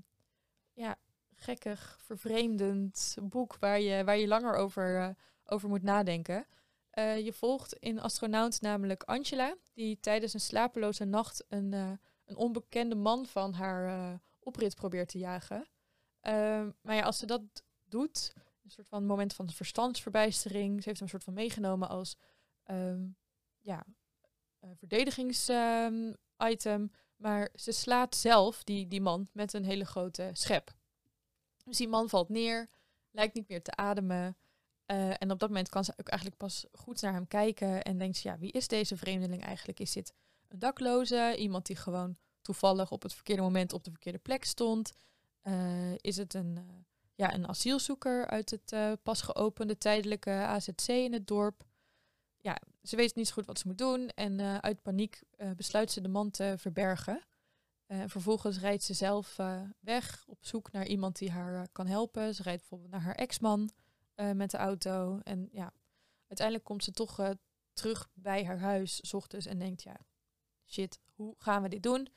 ja, 0.72 0.98
gekkig, 1.42 1.98
vervreemdend 2.00 3.16
boek 3.22 3.57
waar 3.61 3.81
je, 3.81 4.05
waar 4.05 4.18
je 4.18 4.29
langer 4.29 4.55
over, 4.55 4.98
eh, 4.98 5.09
over 5.44 5.68
moet 5.68 5.83
nadenken. 5.83 6.46
Eh, 6.90 7.24
je 7.24 7.33
volgt 7.33 7.74
in 7.74 8.00
Astronaut 8.00 8.61
namelijk 8.61 9.03
Angela, 9.03 9.57
die 9.72 10.00
tijdens 10.00 10.35
een 10.35 10.40
slapeloze 10.40 11.05
nacht 11.05 11.44
een, 11.48 11.72
eh, 11.72 11.92
een 12.24 12.37
onbekende 12.37 12.94
man 12.94 13.26
van 13.26 13.53
haar 13.53 14.18
oprit 14.38 14.74
probeert 14.74 15.09
te 15.09 15.18
jagen. 15.18 15.68
Ehm, 16.20 16.70
maar 16.83 16.94
ja, 16.94 17.03
als 17.03 17.18
ze 17.18 17.26
dat 17.26 17.42
doet, 17.88 18.33
een 18.62 18.70
soort 18.70 18.88
van 18.88 19.07
moment 19.07 19.35
van 19.35 19.50
verstandsverbijstering. 19.50 20.83
Ze 20.83 20.88
heeft 20.88 20.98
hem 20.98 21.03
een 21.03 21.09
soort 21.09 21.24
van 21.24 21.35
meegenomen 21.35 21.88
als 21.88 22.16
ehm, 22.64 23.09
ja, 23.59 23.85
verdedigingsitem. 24.74 26.16
maar 27.16 27.48
ze 27.55 27.72
slaat 27.72 28.14
zelf 28.14 28.64
die, 28.64 28.88
die 28.88 29.00
man 29.00 29.29
met 29.33 29.53
een 29.53 29.64
hele 29.64 29.85
grote 29.85 30.31
schep. 30.33 30.79
Dus 31.70 31.78
die 31.78 31.88
man 31.88 32.09
valt 32.09 32.28
neer, 32.28 32.68
lijkt 33.11 33.35
niet 33.35 33.48
meer 33.48 33.62
te 33.62 33.76
ademen. 33.76 34.37
Eh, 34.87 35.22
en 35.22 35.30
op 35.30 35.38
dat 35.38 35.48
moment 35.48 35.68
kan 35.68 35.85
ze 35.85 35.92
ook 35.96 36.09
eigenlijk 36.09 36.40
pas 36.40 36.66
goed 36.72 37.02
naar 37.02 37.12
hem 37.12 37.28
kijken 37.28 37.83
en 37.83 37.98
denkt 37.98 38.16
ze, 38.16 38.28
ja, 38.28 38.38
wie 38.38 38.52
is 38.52 38.68
deze 38.68 38.96
vreemdeling 38.96 39.42
eigenlijk? 39.44 39.80
Is 39.80 39.92
dit 39.92 40.12
een 40.48 40.59
dakloze, 40.59 41.37
iemand 41.38 41.66
die 41.66 41.76
gewoon 41.76 42.16
toevallig 42.42 42.90
op 42.90 43.02
het 43.02 43.14
verkeerde 43.14 43.42
moment 43.42 43.72
op 43.72 43.85
de 43.85 43.90
verkeerde 43.90 44.18
plek 44.18 44.44
stond? 44.44 44.92
Eh, 45.40 45.94
is 45.96 46.16
het 46.16 46.35
een, 46.35 46.56
eh, 46.56 46.62
ja, 47.14 47.35
een 47.35 47.48
asielzoeker 47.48 48.26
uit 48.26 48.50
het 48.50 49.02
pas 49.02 49.22
geopende 49.22 49.78
tijdelijke 49.78 50.30
AZC 50.30 50.88
in 50.88 51.12
het 51.12 51.26
dorp? 51.26 51.64
Ja, 52.37 52.59
ze 52.83 52.96
weet 52.96 53.14
niet 53.14 53.26
zo 53.26 53.35
goed 53.35 53.46
wat 53.46 53.59
ze 53.59 53.66
moet 53.66 53.78
doen 53.78 54.09
en 54.09 54.62
uit 54.62 54.83
paniek 54.83 55.22
besluit 55.56 55.90
ze 55.90 56.00
de 56.00 56.09
man 56.09 56.30
te 56.30 56.54
verbergen. 56.59 57.22
Eh, 57.90 58.03
vervolgens 58.07 58.59
rijdt 58.59 58.83
ze 58.83 58.94
zelf 58.94 59.38
eh, 59.38 59.62
weg 59.81 60.24
op 60.26 60.44
zoek 60.44 60.72
naar 60.72 60.87
iemand 60.87 61.18
die 61.18 61.31
haar 61.31 61.55
eh, 61.55 61.62
kan 61.72 61.87
helpen. 61.87 62.35
Ze 62.35 62.42
rijdt 62.42 62.59
bijvoorbeeld 62.59 62.90
naar 62.90 63.03
haar 63.03 63.14
ex-man 63.14 63.70
met 64.35 64.50
de 64.50 64.57
auto. 64.57 65.20
En 65.22 65.48
ja, 65.53 65.72
uiteindelijk 66.26 66.66
komt 66.66 66.85
ze 66.85 66.90
toch 66.90 67.35
terug 67.72 68.09
bij 68.14 68.44
haar 68.44 68.59
huis, 68.59 68.96
s 68.96 69.14
ochtends, 69.14 69.46
en 69.46 69.59
denkt, 69.59 69.83
ja, 69.83 69.96
shit, 70.66 71.00
hoe 71.14 71.35
gaan 71.38 71.62
we 71.62 71.68
dit 71.68 71.83
doen? 71.83 72.09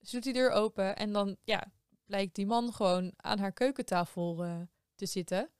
Ze 0.00 0.10
doet 0.10 0.22
die 0.22 0.32
deur 0.32 0.50
open 0.50 0.96
en 0.96 1.12
dan, 1.12 1.36
ja, 1.44 1.72
blijkt 2.04 2.34
die 2.34 2.46
man 2.46 2.72
gewoon 2.72 3.12
aan 3.16 3.38
haar 3.38 3.52
keukentafel 3.52 4.36
te 4.94 5.06
zitten. 5.06 5.50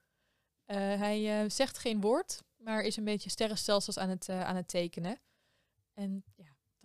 Hij 0.64 1.48
zegt 1.48 1.78
geen 1.78 2.00
woord, 2.00 2.42
maar 2.56 2.82
is 2.82 2.96
een 2.96 3.04
beetje 3.04 3.30
sterrenstelsels 3.30 3.98
aan 3.98 4.08
het, 4.08 4.28
aan 4.28 4.56
het 4.56 4.68
tekenen. 4.68 5.20
En 5.92 6.24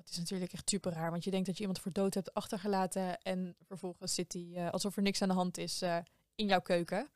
dat 0.01 0.09
is 0.09 0.17
natuurlijk 0.17 0.53
echt 0.53 0.69
super 0.69 0.91
raar, 0.91 1.11
want 1.11 1.23
je 1.23 1.31
denkt 1.31 1.45
dat 1.45 1.55
je 1.55 1.61
iemand 1.61 1.79
voor 1.79 1.91
dood 1.91 2.13
hebt 2.13 2.33
achtergelaten 2.33 3.21
en 3.21 3.55
vervolgens 3.59 4.13
zit 4.13 4.33
hij, 4.33 4.51
eh, 4.53 4.69
alsof 4.69 4.95
er 4.95 5.01
niks 5.01 5.21
aan 5.21 5.27
de 5.27 5.33
hand 5.33 5.57
is, 5.57 5.81
eh, 5.81 5.97
in 6.35 6.45
jouw 6.45 6.61
keuken. 6.61 7.09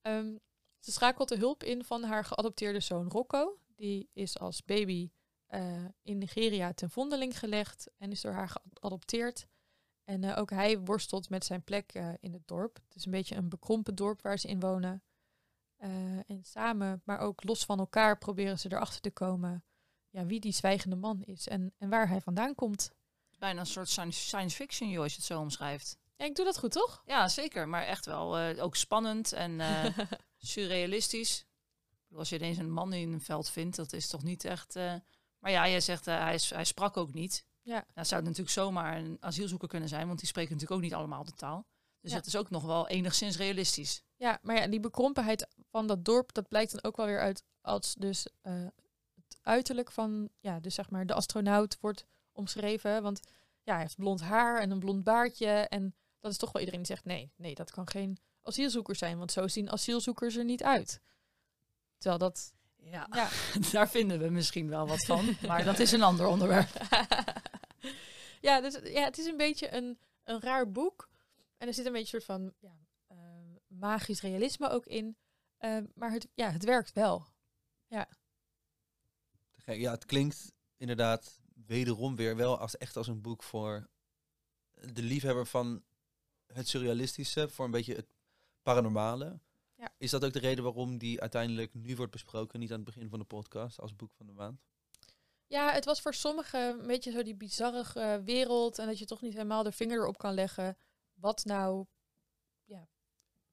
Ehm, 0.00 0.36
ze 0.78 0.92
schakelt 0.92 1.28
de 1.28 1.36
hulp 1.36 1.62
in 1.62 1.84
van 1.84 2.02
haar 2.02 2.24
geadopteerde 2.24 2.80
zoon 2.80 3.08
Rocco. 3.08 3.58
Die 3.74 4.08
is 4.12 4.38
als 4.38 4.64
baby 4.64 5.10
eh, 5.46 5.84
in 6.02 6.18
Nigeria 6.18 6.72
ten 6.72 6.90
vondeling 6.90 7.38
gelegd 7.38 7.90
en 7.98 8.10
is 8.10 8.20
door 8.20 8.32
haar 8.32 8.48
geadopteerd. 8.48 9.46
En 10.04 10.34
ook 10.34 10.50
hij 10.50 10.78
worstelt 10.78 11.30
met 11.30 11.44
zijn 11.44 11.64
plek 11.64 11.92
in 12.20 12.32
het 12.32 12.48
dorp. 12.48 12.76
Het 12.86 12.96
is 12.96 13.04
een 13.04 13.10
beetje 13.10 13.34
een 13.34 13.48
bekrompen 13.48 13.94
dorp 13.94 14.22
waar 14.22 14.38
ze 14.38 14.48
in 14.48 14.60
wonen. 14.60 15.02
En 16.26 16.40
samen, 16.42 17.02
maar 17.04 17.18
ook 17.18 17.44
los 17.44 17.64
van 17.64 17.78
elkaar, 17.78 18.18
proberen 18.18 18.58
ze 18.58 18.72
erachter 18.72 19.00
te 19.00 19.10
komen 19.10 19.64
ja, 20.16 20.26
wie 20.26 20.40
die 20.40 20.52
zwijgende 20.52 20.96
man 20.96 21.22
is 21.22 21.48
en, 21.48 21.72
en 21.78 21.88
waar 21.88 22.08
hij 22.08 22.20
vandaan 22.20 22.54
komt. 22.54 22.90
Bijna 23.38 23.60
een 23.60 23.66
soort 23.66 23.88
science, 23.88 24.50
fiction, 24.56 24.88
joh, 24.90 25.02
als 25.02 25.12
je 25.12 25.18
het 25.18 25.26
zo 25.26 25.40
omschrijft. 25.40 25.96
Ja, 26.16 26.24
ik 26.24 26.34
doe 26.34 26.44
dat 26.44 26.58
goed, 26.58 26.70
toch? 26.72 27.02
Ja, 27.06 27.28
zeker. 27.28 27.68
Maar 27.68 27.82
echt 27.82 28.06
wel 28.06 28.38
eh, 28.38 28.62
ook 28.62 28.76
spannend 28.76 29.32
en 29.32 29.60
eh, 29.60 29.98
surrealistisch. 30.38 31.44
Als 32.14 32.28
je 32.28 32.36
ineens 32.36 32.58
een 32.58 32.70
man 32.72 32.92
in 32.92 33.12
een 33.12 33.20
veld 33.20 33.50
vindt, 33.50 33.76
dat 33.76 33.92
is 33.92 34.08
toch 34.08 34.22
niet 34.22 34.44
echt... 34.44 34.76
eh, 34.76 34.94
Maar 35.38 35.50
ja, 35.50 35.68
jij 35.68 35.80
zegt, 35.80 36.04
hij, 36.04 36.40
hij 36.48 36.64
sprak 36.64 36.96
ook 36.96 37.14
niet. 37.14 37.44
Ja. 37.62 37.84
Het 37.94 38.08
zou 38.08 38.22
natuurlijk 38.22 38.50
zomaar 38.50 38.96
een 38.96 39.16
asielzoeker 39.20 39.68
kunnen 39.68 39.88
zijn, 39.88 40.06
want 40.06 40.18
die 40.18 40.28
spreken 40.28 40.52
natuurlijk 40.52 40.80
ook 40.80 40.86
niet 40.86 40.94
allemaal 40.98 41.24
de 41.24 41.32
taal. 41.32 41.66
Dus 42.00 42.10
Ja. 42.10 42.16
het 42.16 42.26
is 42.26 42.36
ook 42.36 42.50
nog 42.50 42.62
wel 42.64 42.88
enigszins 42.88 43.36
realistisch. 43.36 44.02
Ja, 44.16 44.38
maar 44.42 44.56
ja, 44.56 44.66
die 44.66 44.80
bekrompenheid 44.80 45.46
van 45.70 45.86
dat 45.86 46.04
dorp, 46.04 46.32
dat 46.32 46.48
blijkt 46.48 46.72
dan 46.72 46.82
ook 46.84 46.96
wel 46.96 47.06
weer 47.06 47.20
uit 47.20 47.44
als 47.60 47.94
dus 47.94 48.26
uiterlijk 49.46 49.90
van, 49.90 50.28
ja, 50.40 50.60
dus 50.60 50.74
zeg 50.74 50.90
maar 50.90 51.06
de 51.06 51.14
astronaut 51.14 51.78
wordt 51.80 52.06
omschreven. 52.32 53.02
Want 53.02 53.20
ja, 53.62 53.72
hij 53.72 53.82
heeft 53.82 53.96
blond 53.96 54.20
haar 54.20 54.60
en 54.60 54.70
een 54.70 54.78
blond 54.78 55.04
baardje. 55.04 55.46
En 55.48 55.94
dat 56.20 56.30
is 56.30 56.36
toch 56.38 56.52
wel 56.52 56.62
iedereen 56.62 56.82
die 56.82 56.94
zegt, 56.94 57.04
nee, 57.04 57.32
nee, 57.36 57.54
dat 57.54 57.70
kan 57.70 57.88
geen 57.88 58.18
asielzoeker 58.42 58.96
zijn, 58.96 59.18
want 59.18 59.32
zo 59.32 59.48
zien 59.48 59.70
asielzoekers 59.70 60.36
er 60.36 60.44
niet 60.44 60.62
uit. 60.62 61.00
Terwijl 61.98 62.18
dat, 62.18 62.54
Ja, 62.76 63.06
ja. 63.10 63.28
daar 63.72 63.88
vinden 63.88 64.18
we 64.18 64.30
misschien 64.30 64.68
wel 64.68 64.86
wat 64.86 65.04
van. 65.04 65.36
Maar 65.46 65.64
dat 65.64 65.78
is 65.78 65.92
een 65.92 66.02
ander 66.02 66.26
onderwerp. 66.26 66.68
ja, 68.40 68.60
dus, 68.60 68.78
ja, 68.82 69.04
het 69.04 69.18
is 69.18 69.26
een 69.26 69.36
beetje 69.36 69.74
een, 69.74 69.98
een 70.24 70.40
raar 70.40 70.70
boek. 70.70 71.08
En 71.56 71.68
er 71.68 71.74
zit 71.74 71.86
een 71.86 71.92
beetje 71.92 72.16
een 72.16 72.22
soort 72.22 72.40
van 72.40 72.52
ja, 72.58 72.76
eh, 73.06 73.16
magisch 73.66 74.20
realisme 74.20 74.68
ook 74.68 74.86
in. 74.86 75.16
Ehm, 75.58 75.84
maar 75.94 76.12
het, 76.12 76.28
ja, 76.34 76.50
het 76.50 76.64
werkt 76.64 76.92
wel. 76.92 77.26
Gek. 77.88 78.08
Ja, 79.74 79.90
het 79.90 80.04
klinkt 80.04 80.52
inderdaad 80.76 81.40
wederom 81.66 82.16
weer 82.16 82.36
wel 82.36 82.58
als 82.58 82.76
echt 82.76 82.96
als 82.96 83.06
een 83.06 83.20
boek 83.20 83.42
voor 83.42 83.88
de 84.92 85.02
liefhebber 85.02 85.46
van 85.46 85.82
het 86.46 86.68
surrealistische, 86.68 87.48
voor 87.48 87.64
een 87.64 87.70
beetje 87.70 87.94
het 87.94 88.06
paranormale. 88.62 89.40
Ja. 89.74 89.94
Is 89.98 90.10
dat 90.10 90.24
ook 90.24 90.32
de 90.32 90.38
reden 90.38 90.64
waarom 90.64 90.98
die 90.98 91.20
uiteindelijk 91.20 91.74
nu 91.74 91.96
wordt 91.96 92.12
besproken, 92.12 92.60
niet 92.60 92.70
aan 92.70 92.76
het 92.76 92.84
begin 92.84 93.08
van 93.08 93.18
de 93.18 93.24
podcast, 93.24 93.80
als 93.80 93.96
boek 93.96 94.12
van 94.14 94.26
de 94.26 94.32
maand? 94.32 94.60
Ja, 95.46 95.72
het 95.72 95.84
was 95.84 96.00
voor 96.00 96.14
sommigen 96.14 96.80
een 96.80 96.86
beetje 96.86 97.10
zo 97.10 97.22
die 97.22 97.34
bizarre 97.34 98.00
eh, 98.00 98.24
wereld. 98.24 98.78
En 98.78 98.86
dat 98.86 98.98
je 98.98 99.04
toch 99.04 99.22
niet 99.22 99.32
helemaal 99.32 99.62
de 99.62 99.72
vinger 99.72 99.98
erop 99.98 100.18
kan 100.18 100.34
leggen. 100.34 100.76
Wat 101.14 101.44
nou 101.44 101.86
ja, 102.64 102.88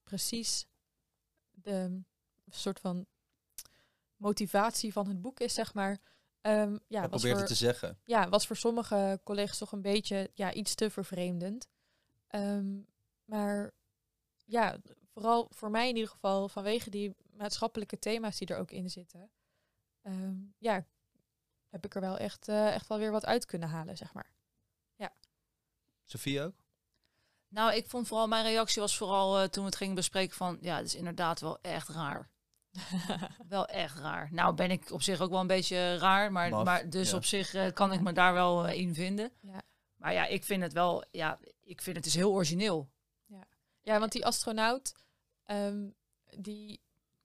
precies 0.03 0.67
de 1.51 2.01
soort 2.49 2.79
van 2.79 3.05
motivatie 4.23 4.91
van 4.93 5.07
het 5.07 5.21
boek 5.21 5.39
is, 5.39 5.53
zeg 5.53 5.73
maar. 5.73 5.97
Ehm, 6.41 6.77
ja, 6.87 7.01
Wat 7.01 7.09
was 7.09 7.21
probeert 7.21 7.21
voor, 7.31 7.37
het 7.37 7.47
te 7.47 7.55
zeggen? 7.55 7.99
ja, 8.03 8.29
was 8.29 8.47
voor 8.47 8.55
sommige 8.55 9.19
collega's 9.23 9.57
toch 9.57 9.71
een 9.71 9.81
beetje 9.81 10.31
ja, 10.33 10.53
iets 10.53 10.75
te 10.75 10.89
vervreemdend. 10.89 11.67
Ehm, 12.27 12.81
maar 13.25 13.71
ja, 14.45 14.77
vooral 15.13 15.47
voor 15.49 15.71
mij 15.71 15.89
in 15.89 15.95
ieder 15.95 16.09
geval, 16.11 16.49
vanwege 16.49 16.89
die 16.89 17.15
maatschappelijke 17.33 17.99
thema's 17.99 18.37
die 18.37 18.47
er 18.47 18.57
ook 18.57 18.71
in 18.71 18.89
zitten. 18.89 19.31
ehm, 20.01 20.35
ja, 20.57 20.85
heb 21.69 21.85
ik 21.85 21.95
er 21.95 22.01
wel 22.01 22.17
echt, 22.17 22.47
eh, 22.47 22.73
echt 22.73 22.87
wel 22.87 22.97
weer 22.97 23.11
wat 23.11 23.25
uit 23.25 23.45
kunnen 23.45 23.69
halen, 23.69 23.97
zeg 23.97 24.13
maar. 24.13 24.31
Sofie 26.05 26.41
ook? 26.41 26.55
Nou, 27.47 27.73
ik 27.73 27.87
vond 27.87 28.07
vooral, 28.07 28.27
mijn 28.27 28.43
reactie 28.45 28.81
was 28.81 28.97
vooral 28.97 29.39
eh, 29.39 29.47
toen 29.47 29.63
we 29.63 29.69
het 29.69 29.77
gingen 29.77 29.95
bespreken 29.95 30.35
van, 30.35 30.57
ja, 30.61 30.77
het 30.77 30.85
is 30.85 30.95
inderdaad 30.95 31.39
wel 31.39 31.61
echt 31.61 31.87
raar. 31.89 32.29
wel 33.47 33.65
echt 33.65 33.97
raar. 33.97 34.29
Nou 34.31 34.55
ben 34.55 34.71
ik 34.71 34.91
op 34.91 35.01
zich 35.01 35.21
ook 35.21 35.29
wel 35.29 35.39
een 35.39 35.47
beetje 35.47 35.97
raar, 35.97 36.31
maar, 36.31 36.49
Maf, 36.49 36.65
maar 36.65 36.89
dus 36.89 37.09
ja. 37.09 37.15
op 37.15 37.25
zich 37.25 37.53
eh, 37.53 37.71
kan 37.73 37.93
ik 37.93 38.01
me 38.01 38.13
daar 38.13 38.33
wel 38.33 38.67
eh, 38.67 38.79
in 38.79 38.93
vinden. 38.93 39.31
Ja. 39.41 39.61
Maar 39.95 40.13
ja, 40.13 40.25
ik 40.25 40.43
vind 40.43 40.61
het 40.61 40.73
wel, 40.73 41.03
ja, 41.11 41.39
ik 41.63 41.81
vind 41.81 41.95
het 41.95 42.05
is 42.05 42.15
heel 42.15 42.31
origineel. 42.31 42.91
Ja, 43.81 43.99
want 43.99 44.11
die 44.11 44.25
astronaut, 44.25 44.95
ehm, 45.43 45.89
die, 46.37 46.81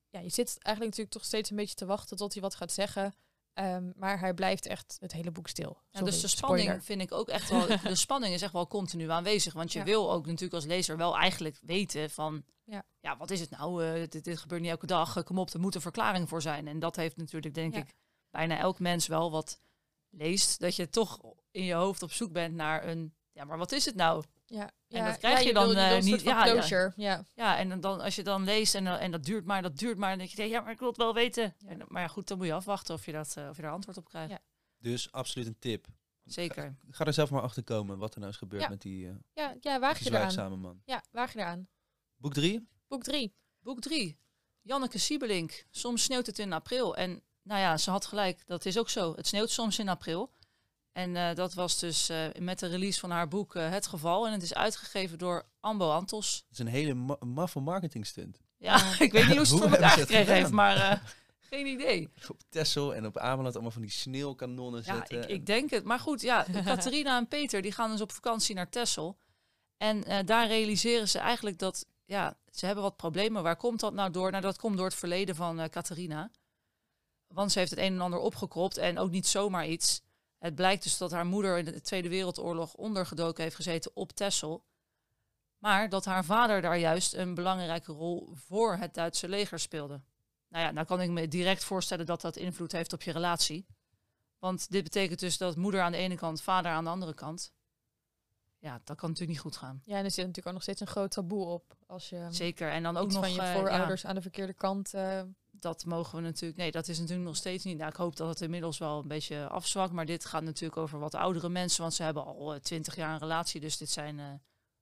ja, 0.08 0.20
je 0.20 0.28
zit 0.28 0.48
eigenlijk 0.48 0.78
natuurlijk 0.78 1.10
toch 1.10 1.24
steeds 1.24 1.50
een 1.50 1.56
beetje 1.56 1.74
te 1.74 1.86
wachten 1.86 2.16
tot 2.16 2.32
hij 2.32 2.42
wat 2.42 2.54
gaat 2.54 2.72
zeggen. 2.72 3.14
Ehm, 3.54 3.90
maar 3.96 4.20
hij 4.20 4.34
blijft 4.34 4.66
echt 4.66 4.96
het 5.00 5.12
hele 5.12 5.30
boek 5.30 5.48
stil. 5.48 5.82
Ja, 5.90 6.02
dus 6.02 6.20
de 6.20 6.28
spanning 6.28 6.60
spoiler. 6.62 6.84
vind 6.84 7.00
ik 7.00 7.12
ook 7.12 7.28
echt 7.28 7.50
wel, 7.50 7.66
de 7.82 7.94
spanning 7.94 8.34
is 8.34 8.42
echt 8.42 8.52
wel 8.52 8.66
continu 8.66 9.10
aanwezig. 9.10 9.52
Want 9.52 9.72
je 9.72 9.78
Ja. 9.78 9.84
wil 9.84 10.12
ook 10.12 10.26
natuurlijk 10.26 10.54
als 10.54 10.64
lezer 10.64 10.96
wel 10.96 11.16
eigenlijk 11.16 11.58
weten 11.62 12.10
van, 12.10 12.44
Ja. 12.64 12.82
ja, 13.00 13.16
wat 13.16 13.30
is 13.30 13.40
het 13.40 13.50
nou? 13.50 13.84
Eh, 13.84 14.08
dit, 14.08 14.24
dit 14.24 14.38
gebeurt 14.38 14.60
niet 14.60 14.70
elke 14.70 14.86
dag. 14.86 15.16
Eh, 15.16 15.22
kom 15.22 15.38
op, 15.38 15.50
er 15.50 15.60
moet 15.60 15.74
een 15.74 15.80
verklaring 15.80 16.28
voor 16.28 16.42
zijn. 16.42 16.68
En 16.68 16.78
dat 16.78 16.96
heeft 16.96 17.16
natuurlijk, 17.16 17.54
denk 17.54 17.74
ik, 17.76 17.94
bijna 18.30 18.58
elk 18.58 18.78
mens 18.78 19.06
wel 19.06 19.30
wat 19.30 19.60
leest. 20.10 20.60
Dat 20.60 20.76
je 20.76 20.88
toch 20.88 21.20
in 21.50 21.64
je 21.64 21.74
hoofd 21.74 22.02
op 22.02 22.12
zoek 22.12 22.32
bent 22.32 22.54
naar 22.54 22.86
een, 22.88 23.14
ja, 23.32 23.44
maar 23.44 23.58
wat 23.58 23.72
is 23.72 23.84
het 23.84 23.94
nou? 23.94 24.24
Ja, 24.50 24.70
En 24.88 25.04
dat 25.04 25.18
krijg 25.18 25.42
je 25.42 25.52
dan, 25.52 25.74
eh, 25.76 25.90
soort 25.90 26.04
niet- 26.04 26.20
ja, 26.22 26.44
ja. 26.44 26.52
closure. 26.52 26.92
Ja. 26.96 27.24
Ja, 27.34 27.56
en 27.58 27.80
dan- 27.80 28.00
als 28.00 28.14
je 28.16 28.22
dan 28.22 28.44
leest 28.44 28.74
en, 28.74 28.84
dan- 28.84 28.98
en 28.98 29.10
dat 29.10 29.24
duurt 29.24 29.44
maar, 29.44 29.62
dat 29.62 29.76
duurt 29.78 29.98
maar. 29.98 30.08
Dan 30.08 30.18
denk 30.18 30.30
je, 30.30 30.42
ja, 30.48 30.60
maar 30.60 30.72
ik 30.72 30.78
wil 30.78 30.88
het 30.88 30.96
wel 30.96 31.14
weten. 31.14 31.54
Ja. 31.58 31.68
En, 31.68 31.82
maar 31.88 32.02
ja, 32.02 32.08
goed, 32.08 32.28
dan 32.28 32.38
moet 32.38 32.46
je 32.46 32.52
afwachten 32.52 32.94
of 32.94 33.06
je, 33.06 33.12
dat, 33.12 33.34
eh, 33.36 33.48
of 33.48 33.56
je 33.56 33.62
daar 33.62 33.70
antwoord 33.72 33.96
op 33.96 34.04
krijgt. 34.08 34.30
Ja. 34.30 34.38
Dus 34.78 35.12
absoluut 35.12 35.46
een 35.46 35.58
tip. 35.58 35.86
Zeker. 36.24 36.76
Ga 36.90 37.04
er 37.04 37.12
zelf 37.12 37.30
maar 37.30 37.42
achter 37.42 37.62
komen 37.64 37.98
wat 37.98 38.14
er 38.14 38.20
nou 38.20 38.32
is 38.32 38.38
gebeurd 38.38 38.62
Ja. 38.62 38.68
met 38.68 38.82
die, 38.82 39.08
eh 39.08 39.14
Ja, 39.32 39.54
ja, 39.60 39.78
waag 39.80 39.98
je 39.98 40.10
eraan. 40.10 40.58
man. 40.60 40.80
Ja, 40.84 41.02
waag 41.10 41.32
je 41.32 41.38
eraan. 41.38 41.68
Boek 42.16 42.32
drie? 42.34 42.68
Boek 42.88 43.02
drie. 43.02 43.34
Boek 43.60 43.80
3. 43.80 44.18
Janneke 44.62 44.98
Siebelink. 44.98 45.64
Soms 45.70 46.02
sneeuwt 46.02 46.26
het 46.26 46.38
in 46.38 46.52
april. 46.52 46.96
En 46.96 47.22
nou 47.42 47.60
ja, 47.60 47.76
ze 47.76 47.90
had 47.90 48.06
gelijk. 48.06 48.46
Dat 48.46 48.64
is 48.64 48.78
ook 48.78 48.88
zo. 48.88 49.14
Het 49.14 49.26
sneeuwt 49.26 49.50
soms 49.50 49.78
in 49.78 49.88
april. 49.88 50.32
En 50.92 51.16
eh, 51.16 51.34
dat 51.34 51.54
was 51.54 51.78
dus 51.78 52.08
eh, 52.08 52.24
met 52.38 52.58
de 52.58 52.66
release 52.66 53.00
van 53.00 53.10
haar 53.10 53.28
boek 53.28 53.54
eh, 53.54 53.70
het 53.70 53.86
geval. 53.86 54.26
En 54.26 54.32
het 54.32 54.42
is 54.42 54.54
uitgegeven 54.54 55.18
door 55.18 55.46
Ambo 55.60 55.90
Antos. 55.90 56.36
Het 56.36 56.52
is 56.52 56.58
een 56.58 56.66
hele 56.66 56.94
ma 56.94 57.16
maffe 57.20 57.60
marketing 57.60 58.06
stunt. 58.06 58.40
Ja, 58.56 58.76
ik 58.98 59.12
weet 59.12 59.26
niet 59.26 59.36
hoe 59.36 59.46
ze 59.46 59.54
het 59.54 59.62
voor 59.62 59.72
elkaar 59.72 59.90
gekregen 59.90 60.34
heeft, 60.34 60.50
maar 60.50 61.02
geen 61.40 61.66
idee. 61.66 62.08
Op 62.28 62.40
Texel 62.48 62.94
en 62.94 63.06
op 63.06 63.18
Ameland 63.18 63.54
allemaal 63.54 63.72
van 63.72 63.82
die 63.82 63.90
sneeuwkanonnen 63.90 64.82
Ja, 64.84 64.94
zetten. 64.94 65.22
ik, 65.22 65.28
ik 65.28 65.46
denk 65.46 65.70
het. 65.70 65.84
Maar 65.84 65.98
goed, 66.00 66.20
ja, 66.20 66.46
Catharina 66.64 67.16
en 67.16 67.28
Peter 67.28 67.62
die 67.62 67.72
gaan 67.72 67.90
dus 67.90 68.00
op 68.00 68.12
vakantie 68.12 68.54
naar 68.54 68.68
Texel. 68.70 69.18
En 69.76 70.26
daar 70.26 70.46
realiseren 70.46 71.08
ze 71.08 71.18
eigenlijk 71.18 71.58
dat, 71.58 71.86
ja, 72.04 72.36
ze 72.52 72.66
hebben 72.66 72.84
wat 72.84 72.96
problemen. 72.96 73.42
Waar 73.42 73.56
komt 73.56 73.80
dat 73.80 73.92
nou 73.92 74.10
door? 74.10 74.30
Nou, 74.30 74.42
dat 74.42 74.58
komt 74.58 74.76
door 74.76 74.86
het 74.86 74.94
verleden 74.94 75.34
van 75.34 75.68
Catharina. 75.70 76.30
Want 77.26 77.52
ze 77.52 77.58
heeft 77.58 77.70
het 77.70 77.78
een 77.80 77.92
en 77.92 78.00
ander 78.00 78.18
opgekropt 78.18 78.76
en 78.76 78.98
ook 78.98 79.10
niet 79.10 79.26
zomaar 79.26 79.66
iets. 79.66 80.02
Het 80.38 80.54
blijkt 80.54 80.82
dus 80.82 80.98
dat 80.98 81.10
haar 81.10 81.26
moeder 81.26 81.58
in 81.58 81.64
de 81.64 81.80
Tweede 81.80 82.08
Wereldoorlog 82.08 82.74
ondergedoken 82.74 83.42
heeft 83.42 83.56
gezeten 83.56 83.90
op 83.94 84.12
Texel. 84.12 84.64
Maar 85.58 85.88
dat 85.88 86.04
haar 86.04 86.24
vader 86.24 86.60
daar 86.60 86.78
juist 86.78 87.14
een 87.14 87.34
belangrijke 87.34 87.92
rol 87.92 88.32
voor 88.34 88.76
het 88.76 88.94
Duitse 88.94 89.28
leger 89.28 89.58
speelde. 89.58 90.00
Nou 90.48 90.64
ja, 90.64 90.70
nou 90.70 90.86
kan 90.86 91.00
ik 91.00 91.10
me 91.10 91.28
direct 91.28 91.64
voorstellen 91.64 92.06
dat 92.06 92.20
dat 92.20 92.36
invloed 92.36 92.72
heeft 92.72 92.92
op 92.92 93.02
je 93.02 93.12
relatie. 93.12 93.66
Want 94.38 94.70
dit 94.70 94.82
betekent 94.82 95.20
dus 95.20 95.38
dat 95.38 95.56
moeder 95.56 95.80
aan 95.80 95.92
de 95.92 95.98
ene 95.98 96.16
kant, 96.16 96.42
vader 96.42 96.70
aan 96.70 96.84
de 96.84 96.90
andere 96.90 97.14
kant. 97.14 97.52
Ja, 98.58 98.80
dat 98.84 98.96
kan 98.96 99.08
natuurlijk 99.08 99.28
niet 99.28 99.46
goed 99.46 99.56
gaan. 99.56 99.82
Ja, 99.84 99.96
en 99.96 100.04
er 100.04 100.10
zit 100.10 100.26
natuurlijk 100.26 100.46
ook 100.46 100.52
nog 100.52 100.62
steeds 100.62 100.80
een 100.80 100.86
groot 100.86 101.10
taboe 101.10 101.44
op. 101.46 101.76
Als 101.86 102.08
je 102.08 102.26
Zeker. 102.30 102.70
En 102.70 102.82
dan 102.82 102.96
ook 102.96 103.04
iets 103.06 103.14
nog 103.14 103.24
van 103.24 103.34
je 103.34 103.40
eh, 103.40 103.52
voorouders 103.52 104.06
aan 104.06 104.14
de 104.14 104.22
verkeerde 104.22 104.52
kant... 104.52 104.94
eh, 104.94 105.22
dat 105.60 105.84
mogen 105.84 106.16
we 106.16 106.22
natuurlijk. 106.22 106.60
Nee, 106.60 106.70
dat 106.70 106.88
is 106.88 106.98
natuurlijk 106.98 107.26
nog 107.26 107.36
steeds 107.36 107.64
niet. 107.64 107.78
Nou, 107.78 107.90
ik 107.90 107.96
hoop 107.96 108.16
dat 108.16 108.28
het 108.28 108.40
inmiddels 108.40 108.78
wel 108.78 108.98
een 108.98 109.08
beetje 109.08 109.48
afzwakt. 109.48 109.92
Maar 109.92 110.06
dit 110.06 110.24
gaat 110.24 110.42
natuurlijk 110.42 110.80
over 110.80 110.98
wat 110.98 111.14
oudere 111.14 111.48
mensen. 111.48 111.82
Want 111.82 111.94
ze 111.94 112.02
hebben 112.02 112.24
al 112.24 112.54
eh, 112.54 112.60
twintig 112.60 112.96
jaar 112.96 113.12
een 113.12 113.18
relatie. 113.18 113.60
Dus 113.60 113.76
dit 113.76 113.90
zijn, 113.90 114.18
eh, 114.18 114.26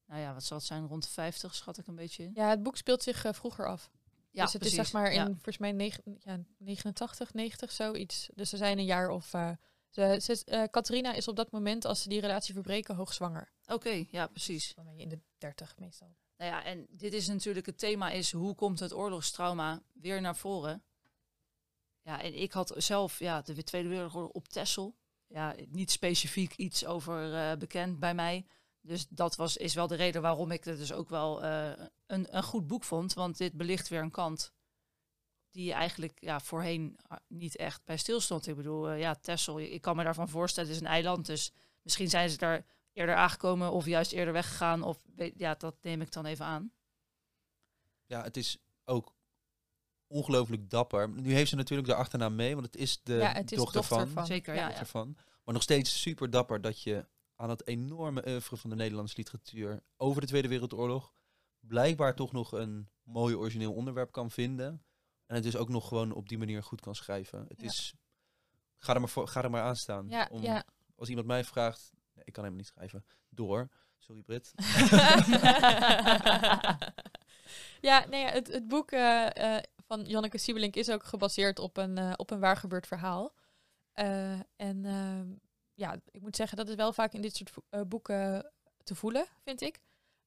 nou 0.06 0.20
ja, 0.20 0.34
wat 0.34 0.44
zal 0.44 0.56
het 0.56 0.66
zijn? 0.66 0.86
Rond 0.86 1.02
de 1.02 1.08
50, 1.08 1.54
schat 1.54 1.78
ik 1.78 1.86
een 1.86 1.94
beetje 1.94 2.22
in. 2.22 2.30
ja, 2.34 2.48
het 2.48 2.62
boek 2.62 2.76
speelt 2.76 3.02
zich 3.02 3.24
eh, 3.24 3.32
vroeger 3.32 3.66
af. 3.66 3.90
Ja, 4.30 4.42
dus 4.44 4.52
het 4.52 4.64
is 4.64 4.74
zeg 4.74 4.92
maar 4.92 5.10
in, 5.12 5.20
Ja. 5.20 5.26
volgens 5.26 5.58
mij, 5.58 5.72
negen, 5.72 6.02
ja, 6.18 6.38
89, 6.58 7.34
90, 7.34 7.72
zoiets. 7.72 8.28
Dus 8.34 8.48
ze 8.48 8.56
zijn 8.56 8.78
een 8.78 8.84
jaar 8.84 9.08
of... 9.10 9.26
ze, 9.90 10.18
ze, 10.20 10.68
Catharina 10.70 11.12
is 11.12 11.28
op 11.28 11.36
dat 11.36 11.50
moment, 11.50 11.84
als 11.84 12.02
ze 12.02 12.08
die 12.08 12.20
relatie 12.20 12.54
verbreken, 12.54 12.94
hoogzwanger. 12.94 13.52
Oké, 13.66 14.04
ja, 14.10 14.26
precies. 14.26 14.74
Dan 14.74 14.84
ben 14.84 14.96
je 14.96 15.02
in 15.02 15.08
de 15.08 15.20
30 15.38 15.76
meestal. 15.78 16.16
Nou 16.36 16.50
ja, 16.50 16.64
en 16.64 16.86
dit 16.90 17.12
is 17.12 17.26
natuurlijk 17.26 17.66
het 17.66 17.78
thema 17.78 18.10
is 18.10 18.32
hoe 18.32 18.54
komt 18.54 18.80
het 18.80 18.94
oorlogstrauma 18.94 19.82
weer 19.92 20.20
naar 20.20 20.36
voren? 20.36 20.82
Ja, 22.02 22.22
en 22.22 22.40
ik 22.40 22.52
had 22.52 22.74
zelf 22.76 23.18
ja, 23.18 23.42
de 23.42 23.62
Tweede 23.62 23.88
Wereldoorlog 23.88 24.30
op 24.30 24.48
Texel. 24.48 24.96
Ja, 25.26 25.54
niet 25.68 25.90
specifiek 25.90 26.56
iets 26.56 26.86
over 26.86 27.34
eh, 27.34 27.56
bekend 27.56 27.98
bij 27.98 28.14
mij. 28.14 28.46
Dus 28.80 29.06
dat 29.08 29.36
was, 29.36 29.56
is 29.56 29.74
wel 29.74 29.86
de 29.86 29.94
reden 29.94 30.22
waarom 30.22 30.50
ik 30.50 30.64
het 30.64 30.78
dus 30.78 30.92
ook 30.92 31.08
wel 31.08 31.42
eh, 31.42 31.72
een, 32.06 32.36
een 32.36 32.42
goed 32.42 32.66
boek 32.66 32.84
vond. 32.84 33.14
Want 33.14 33.38
dit 33.38 33.52
belicht 33.52 33.88
weer 33.88 34.00
een 34.00 34.10
kant 34.10 34.52
die 35.50 35.72
eigenlijk 35.72 36.16
ja, 36.20 36.40
voorheen 36.40 36.98
ah, 37.06 37.18
niet 37.28 37.56
echt 37.56 37.84
bij 37.84 37.96
stilstond. 37.96 38.46
Ik 38.46 38.56
bedoel, 38.56 38.90
eh, 38.90 38.98
ja, 38.98 39.14
Texel, 39.14 39.60
ik 39.60 39.80
kan 39.80 39.96
me 39.96 40.04
daarvan 40.04 40.28
voorstellen, 40.28 40.68
het 40.68 40.78
is 40.78 40.84
een 40.84 40.92
eiland. 40.92 41.26
Dus 41.26 41.52
misschien 41.82 42.10
zijn 42.10 42.30
ze 42.30 42.36
daar 42.36 42.66
eerder 42.96 43.14
aangekomen 43.14 43.72
of 43.72 43.84
juist 43.86 44.12
eerder 44.12 44.32
weggegaan. 44.32 44.82
Of 44.82 44.98
weet- 45.14 45.38
ja, 45.38 45.54
dat 45.54 45.76
neem 45.82 46.00
ik 46.00 46.12
dan 46.12 46.26
even 46.26 46.44
aan. 46.44 46.72
Ja, 48.06 48.22
het 48.22 48.36
is 48.36 48.58
ook 48.84 49.14
ongelooflijk 50.06 50.70
dapper. 50.70 51.08
Nu 51.08 51.32
heeft 51.32 51.48
ze 51.50 51.56
natuurlijk 51.56 51.88
de 51.88 51.94
achternaam 51.94 52.34
mee, 52.34 52.54
want 52.54 52.66
het 52.66 52.76
is 52.76 53.02
de 53.02 53.14
Ja, 53.14 53.32
het 53.32 53.52
is 53.52 53.58
dochter, 53.58 53.80
dochter 53.80 53.98
van. 53.98 54.08
van. 54.08 54.26
Zeker, 54.26 54.54
Ja, 54.54 54.60
ja. 54.60 54.66
dochter 54.68 54.86
van. 54.86 55.16
Maar 55.44 55.54
nog 55.54 55.62
steeds 55.62 56.00
super 56.00 56.30
dapper 56.30 56.60
dat 56.60 56.82
je 56.82 57.06
aan 57.34 57.50
het 57.50 57.66
enorme 57.66 58.26
oeuvre 58.28 58.56
van 58.56 58.70
de 58.70 58.76
Nederlandse 58.76 59.16
literatuur 59.16 59.82
over 59.96 60.20
de 60.20 60.26
Tweede 60.26 60.48
Wereldoorlog 60.48 61.12
blijkbaar 61.60 62.14
toch 62.14 62.32
nog 62.32 62.52
een 62.52 62.88
mooi 63.02 63.34
origineel 63.34 63.72
onderwerp 63.72 64.12
kan 64.12 64.30
vinden. 64.30 64.84
En 65.26 65.34
het 65.34 65.44
dus 65.44 65.56
ook 65.56 65.68
nog 65.68 65.88
gewoon 65.88 66.12
op 66.12 66.28
die 66.28 66.38
manier 66.38 66.62
goed 66.62 66.80
kan 66.80 66.94
schrijven. 66.94 67.44
Het 67.48 67.60
Ja. 67.60 67.66
is, 67.66 67.94
ga 68.76 68.94
er 68.94 69.00
maar, 69.00 69.08
voor, 69.08 69.28
ga 69.28 69.42
er 69.42 69.50
maar 69.50 69.62
aan 69.62 69.76
staan. 69.76 70.08
Ja, 70.08 70.28
Om- 70.30 70.42
ja. 70.42 70.64
Als 70.94 71.08
iemand 71.08 71.26
mij 71.26 71.44
vraagt, 71.44 71.92
nee, 72.16 72.24
ik 72.24 72.32
kan 72.32 72.44
helemaal 72.44 72.64
niet 72.64 72.72
schrijven, 72.74 73.04
door. 73.28 73.68
Sorry 73.98 74.22
Brit. 74.22 74.52
ja, 77.88 78.04
nee, 78.08 78.20
ja, 78.20 78.28
het, 78.30 78.46
het 78.52 78.68
boek 78.68 78.90
eh, 78.90 79.54
eh, 79.56 79.62
van 79.86 80.04
Janneke 80.04 80.38
Siebelink 80.38 80.76
is 80.76 80.90
ook 80.90 81.04
gebaseerd 81.04 81.58
op 81.58 81.76
een, 81.76 81.98
eh, 81.98 82.12
op 82.16 82.30
een 82.30 82.40
waar 82.40 82.56
gebeurd 82.56 82.86
verhaal. 82.86 83.34
Eh, 83.92 84.32
en 84.56 84.84
ehm, 84.84 85.26
ja, 85.74 85.96
ik 86.10 86.20
moet 86.20 86.36
zeggen, 86.36 86.56
dat 86.56 86.68
is 86.68 86.74
wel 86.74 86.92
vaak 86.92 87.12
in 87.12 87.20
dit 87.22 87.36
soort 87.36 87.50
vo- 87.50 87.64
eh, 87.70 87.80
boeken 87.80 88.52
te 88.82 88.94
voelen, 88.94 89.26
vind 89.42 89.60
ik. 89.60 89.80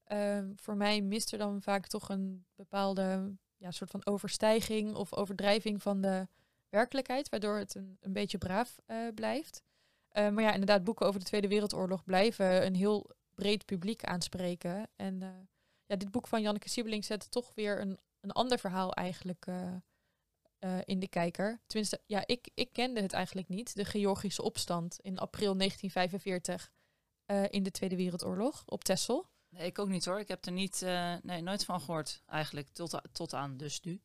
Ehm, 0.03 0.51
voor 0.55 0.75
mij 0.75 1.01
mist 1.01 1.31
er 1.31 1.37
dan 1.37 1.61
vaak 1.61 1.87
toch 1.87 2.09
een 2.09 2.45
bepaalde 2.55 3.35
ja, 3.57 3.71
soort 3.71 3.91
van 3.91 4.05
overstijging 4.05 4.95
of 4.95 5.13
overdrijving 5.13 5.81
van 5.81 6.01
de 6.01 6.27
werkelijkheid, 6.69 7.29
waardoor 7.29 7.57
het 7.57 7.75
een, 7.75 7.97
een 7.99 8.13
beetje 8.13 8.37
braaf 8.37 8.77
eh, 8.85 8.97
blijft. 9.15 9.63
Eh, 10.09 10.29
maar 10.29 10.43
ja, 10.43 10.51
inderdaad, 10.51 10.83
boeken 10.83 11.05
over 11.05 11.19
de 11.19 11.25
Tweede 11.25 11.47
Wereldoorlog 11.47 12.03
blijven 12.03 12.65
een 12.65 12.75
heel 12.75 13.09
breed 13.35 13.65
publiek 13.65 14.03
aanspreken. 14.03 14.89
En 14.95 15.21
eh, 15.21 15.29
ja, 15.85 15.95
dit 15.95 16.11
boek 16.11 16.27
van 16.27 16.41
Janneke 16.41 16.69
Siebeling 16.69 17.05
zet 17.05 17.31
toch 17.31 17.51
weer 17.55 17.81
een, 17.81 17.99
een 18.19 18.31
ander 18.31 18.59
verhaal 18.59 18.93
eigenlijk 18.93 19.45
eh, 20.59 20.79
in 20.83 20.99
de 20.99 21.07
kijker. 21.07 21.59
Tenminste, 21.67 22.01
ja, 22.05 22.23
ik, 22.25 22.49
ik 22.53 22.73
kende 22.73 23.01
het 23.01 23.13
eigenlijk 23.13 23.47
niet. 23.47 23.75
De 23.75 23.85
Georgische 23.85 24.41
opstand 24.41 24.99
in 25.01 25.17
april 25.17 25.57
1945 25.57 26.71
eh, 27.25 27.43
in 27.49 27.63
de 27.63 27.71
Tweede 27.71 27.95
Wereldoorlog 27.95 28.63
op 28.65 28.83
Texel. 28.83 29.29
Nee, 29.49 29.65
ik 29.65 29.79
ook 29.79 29.87
niet 29.87 30.05
hoor. 30.05 30.19
Ik 30.19 30.27
heb 30.27 30.45
er 30.45 30.51
niet, 30.51 30.81
nee, 31.21 31.41
nooit 31.41 31.65
van 31.65 31.79
gehoord 31.79 32.21
eigenlijk. 32.25 32.69
Tot, 32.69 33.01
tot 33.11 33.33
aan 33.33 33.57
dus 33.57 33.81
nu. 33.81 34.01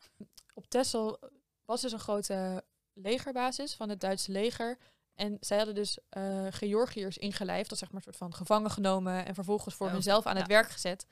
Op 0.54 0.68
Texel 0.68 1.18
was 1.64 1.80
dus 1.80 1.92
een 1.92 1.98
grote 1.98 2.64
legerbasis 2.92 3.74
van 3.74 3.88
het 3.88 4.00
Duitse 4.00 4.32
leger. 4.32 4.78
En 5.14 5.36
zij 5.40 5.56
hadden 5.56 5.74
dus 5.74 5.98
eh 6.08 6.46
Georgiërs 6.50 7.18
ingelijfd, 7.18 7.68
dat 7.68 7.78
zeg 7.78 7.88
maar 7.88 7.96
een 7.96 8.02
soort 8.02 8.16
van 8.16 8.34
gevangen 8.34 8.70
genomen 8.70 9.26
en 9.26 9.34
vervolgens 9.34 9.74
voor 9.74 9.86
Oh, 9.86 9.92
hunzelf 9.92 10.26
aan 10.26 10.36
het 10.36 10.46
werk 10.46 10.68
gezet. 10.68 11.06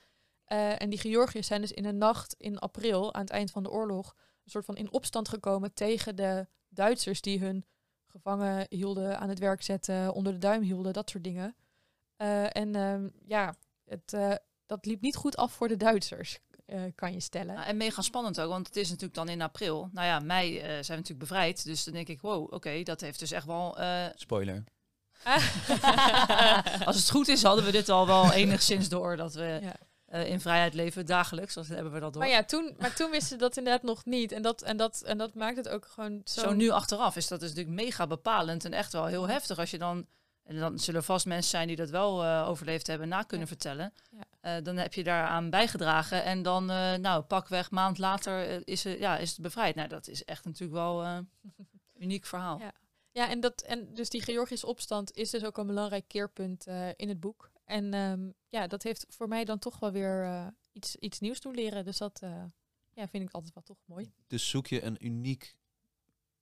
Eh, 0.45 0.83
en 0.83 0.91
die 0.91 0.99
Georgiërs 0.99 1.47
zijn 1.47 1.61
dus 1.61 1.73
in 1.73 1.83
de 1.83 1.93
nacht 1.93 2.35
in 2.39 2.59
april, 2.59 3.15
aan 3.15 3.21
het 3.21 3.31
eind 3.31 3.51
van 3.51 3.63
de 3.63 3.71
oorlog, 3.71 4.15
een 4.45 4.51
soort 4.51 4.65
van 4.65 4.77
in 4.77 4.93
opstand 4.93 5.29
gekomen 5.29 5.75
tegen 5.75 6.17
de 6.17 6.47
Duitsers 6.69 7.21
die 7.21 7.39
hun 7.39 7.65
gevangen 8.07 8.67
hielden, 8.69 9.19
aan 9.19 9.29
het 9.29 9.39
werk 9.39 9.63
zetten, 9.63 10.13
onder 10.13 10.33
de 10.33 10.39
duim 10.39 10.63
hielden, 10.63 10.93
dat 10.93 11.11
soort 11.11 11.25
dingen. 11.25 11.57
Eh, 12.17 12.57
en 12.57 12.75
ehm, 12.75 13.09
ja, 13.27 13.55
het, 13.85 14.17
dat 14.67 14.87
liep 14.87 15.01
niet 15.01 15.17
goed 15.17 15.37
af 15.37 15.53
voor 15.53 15.69
de 15.69 15.77
Duitsers, 15.77 16.39
eh, 16.73 16.81
kan 16.95 17.13
je 17.13 17.21
stellen. 17.21 17.55
Nou, 17.55 17.67
en 17.67 17.77
mega 17.77 18.03
spannend 18.03 18.41
ook, 18.41 18.49
want 18.49 18.67
het 18.67 18.77
is 18.77 18.87
natuurlijk 18.89 19.15
dan 19.15 19.29
in 19.29 19.43
april. 19.43 19.89
Nou 19.93 20.07
ja, 20.07 20.19
mei 20.21 20.59
eh, 20.59 20.65
zijn 20.67 20.79
we 20.87 20.93
natuurlijk 20.93 21.19
bevrijd. 21.19 21.65
Dus 21.65 21.85
dan 21.85 21.95
denk 21.95 22.09
ik, 22.09 22.21
wow, 22.21 22.53
oké, 22.53 22.83
dat 22.83 23.01
heeft 23.01 23.19
dus 23.19 23.31
echt 23.33 23.47
wel... 23.47 23.79
eh, 23.79 24.07
Spoiler. 24.15 24.65
als 26.85 26.97
het 26.97 27.11
goed 27.11 27.29
is, 27.29 27.43
hadden 27.43 27.65
we 27.65 27.71
dit 27.71 27.89
al 27.89 28.07
wel 28.07 28.33
enigszins 28.43 28.89
door. 28.89 29.17
Dat 29.17 29.35
we 29.35 29.59
Ja. 29.63 29.75
eh, 30.07 30.29
in 30.29 30.41
vrijheid 30.41 30.75
leven 30.75 31.07
dagelijks. 31.07 31.55
Dat 31.55 31.67
hebben 31.67 31.93
we 31.93 32.01
dat 32.01 32.13
door. 32.13 32.23
Maar 32.23 32.31
ja, 32.31 32.45
toen, 32.45 32.75
maar 32.79 32.95
toen 32.95 33.11
wisten 33.11 33.29
ze 33.29 33.37
dat 33.37 33.57
inderdaad 33.57 33.83
nog 33.83 34.05
niet. 34.05 34.33
En 34.33 34.43
dat, 34.43 34.63
en 34.63 34.77
dat, 34.77 35.03
en 35.03 35.19
dat 35.19 35.35
maakt 35.35 35.57
het 35.57 35.69
ook 35.69 35.87
gewoon 35.87 36.21
zo... 36.25 36.41
Zo 36.41 36.53
nu 36.53 36.71
achteraf 36.71 37.17
is 37.17 37.29
dat 37.29 37.41
dus 37.41 37.49
natuurlijk 37.55 37.77
mega 37.83 38.07
bepalend 38.07 38.65
en 38.65 38.73
echt 38.73 38.93
wel 38.93 39.07
heel 39.07 39.29
heftig 39.29 39.59
als 39.59 39.71
je 39.71 39.79
dan. 39.79 40.07
En 40.43 40.59
dan 40.59 40.79
zullen 40.79 41.05
vast 41.05 41.27
mensen 41.27 41.51
zijn 41.51 41.67
die 41.67 41.77
dat 41.77 41.91
wel 41.91 42.25
eh, 42.25 42.49
overleefd 42.49 42.87
hebben 42.87 43.11
en 43.11 43.17
na 43.17 43.23
kunnen 43.23 43.47
Ja. 43.47 43.53
vertellen. 43.53 43.93
Ja. 44.11 44.25
Eh, 44.41 44.65
dan 44.65 44.77
heb 44.77 44.95
je 44.95 45.05
daaraan 45.05 45.51
bijgedragen. 45.51 46.25
En 46.25 46.43
dan, 46.43 46.71
eh, 46.71 46.95
nou, 46.95 47.23
pakweg 47.23 47.71
maand 47.71 47.99
later 47.99 48.69
is, 48.69 48.85
het, 48.85 48.99
ja, 48.99 49.19
is 49.19 49.31
het 49.31 49.41
bevrijd. 49.41 49.75
Nou, 49.75 49.89
dat 49.89 50.09
is 50.09 50.25
echt 50.25 50.45
natuurlijk 50.45 50.73
wel 50.73 51.03
eh, 51.03 51.17
een 51.17 51.29
uniek 52.05 52.27
verhaal. 52.27 52.59
Ja. 52.59 52.73
Ja, 53.15 53.29
en, 53.29 53.41
dat, 53.41 53.61
en 53.63 53.95
dus 53.95 54.09
die 54.09 54.23
Georgische 54.23 54.67
opstand 54.67 55.13
is 55.13 55.31
dus 55.31 55.45
ook 55.45 55.59
een 55.59 55.67
belangrijk 55.67 56.05
keerpunt 56.09 56.67
eh, 56.67 56.89
in 56.97 57.09
het 57.09 57.21
boek. 57.21 57.51
En 57.65 57.95
ehm, 57.95 58.31
ja, 58.49 58.67
dat 58.67 58.83
heeft 58.83 59.07
voor 59.09 59.29
mij 59.29 59.45
dan 59.45 59.59
toch 59.59 59.79
wel 59.79 59.93
weer 59.93 60.25
eh, 60.25 60.47
iets, 60.73 60.97
iets 60.97 61.21
nieuws 61.21 61.41
doen 61.41 61.55
leren. 61.55 61.85
Dus 61.85 61.99
dat 61.99 62.21
eh, 62.23 62.45
ja, 62.93 63.09
vind 63.09 63.23
ik 63.29 63.31
altijd 63.35 63.55
wel 63.55 63.63
toch 63.63 63.79
mooi. 63.85 64.13
Dus 64.27 64.49
zoek 64.49 64.67
je 64.67 64.83
een, 64.83 65.07
uniek, 65.07 65.57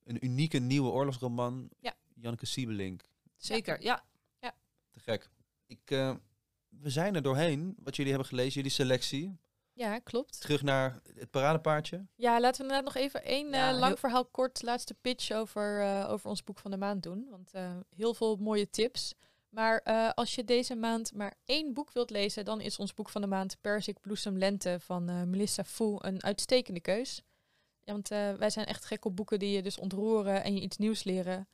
een 0.03 0.25
unieke 0.25 0.57
nieuwe 0.59 0.89
oorlogsroman. 0.89 1.69
Ja. 1.79 1.93
Janneke 2.15 2.45
Siebelink. 2.45 3.09
Zeker, 3.45 3.81
ja. 3.81 4.03
Te 4.91 4.99
gek. 4.99 5.29
Ik, 5.67 5.79
eh, 5.91 6.15
we 6.69 6.89
zijn 6.89 7.15
er 7.15 7.21
doorheen, 7.21 7.75
wat 7.83 7.95
jullie 7.95 8.11
hebben 8.11 8.29
gelezen, 8.29 8.53
jullie 8.53 8.69
selectie. 8.71 9.37
Ja, 9.73 9.99
klopt. 9.99 10.41
Terug 10.41 10.61
naar 10.61 10.99
het 11.15 11.29
paradepaardje. 11.31 12.05
Ja, 12.15 12.39
laten 12.39 12.57
we 12.57 12.67
inderdaad 12.71 12.93
nog 12.93 13.03
even 13.03 13.23
één 13.23 13.49
Ja, 13.49 13.67
eh, 13.69 13.73
lang 13.73 13.85
heel- 13.85 13.95
verhaal 13.97 14.25
kort, 14.25 14.61
laatste 14.61 14.93
pitch 14.93 15.31
over, 15.31 15.81
eh, 15.81 16.09
over 16.11 16.29
ons 16.29 16.43
boek 16.43 16.59
van 16.59 16.71
de 16.71 16.77
maand 16.77 17.03
doen. 17.03 17.27
Want 17.29 17.51
eh, 17.53 17.71
heel 17.95 18.13
veel 18.13 18.35
mooie 18.35 18.69
tips. 18.69 19.13
Maar 19.49 19.77
eh, 19.77 20.09
als 20.09 20.35
je 20.35 20.43
deze 20.43 20.75
maand 20.75 21.13
maar 21.13 21.33
één 21.45 21.73
boek 21.73 21.91
wilt 21.91 22.09
lezen, 22.09 22.45
dan 22.45 22.61
is 22.61 22.77
ons 22.77 22.93
boek 22.93 23.09
van 23.09 23.21
de 23.21 23.27
maand 23.27 23.57
Perzik 23.61 24.01
Bloesem 24.01 24.37
Lente 24.37 24.77
van 24.79 25.09
eh, 25.09 25.23
Melissa 25.23 25.63
Fou 25.63 25.97
een 26.07 26.23
uitstekende 26.23 26.79
keus. 26.81 27.21
Ja, 27.83 27.91
want 27.93 28.11
eh, 28.11 28.33
wij 28.33 28.49
zijn 28.49 28.65
echt 28.65 28.85
gek 28.85 29.05
op 29.05 29.15
boeken 29.15 29.39
die 29.39 29.51
je 29.51 29.61
dus 29.61 29.77
ontroeren 29.77 30.43
en 30.43 30.53
je 30.53 30.61
iets 30.61 30.77
nieuws 30.77 31.03
leren 31.03 31.47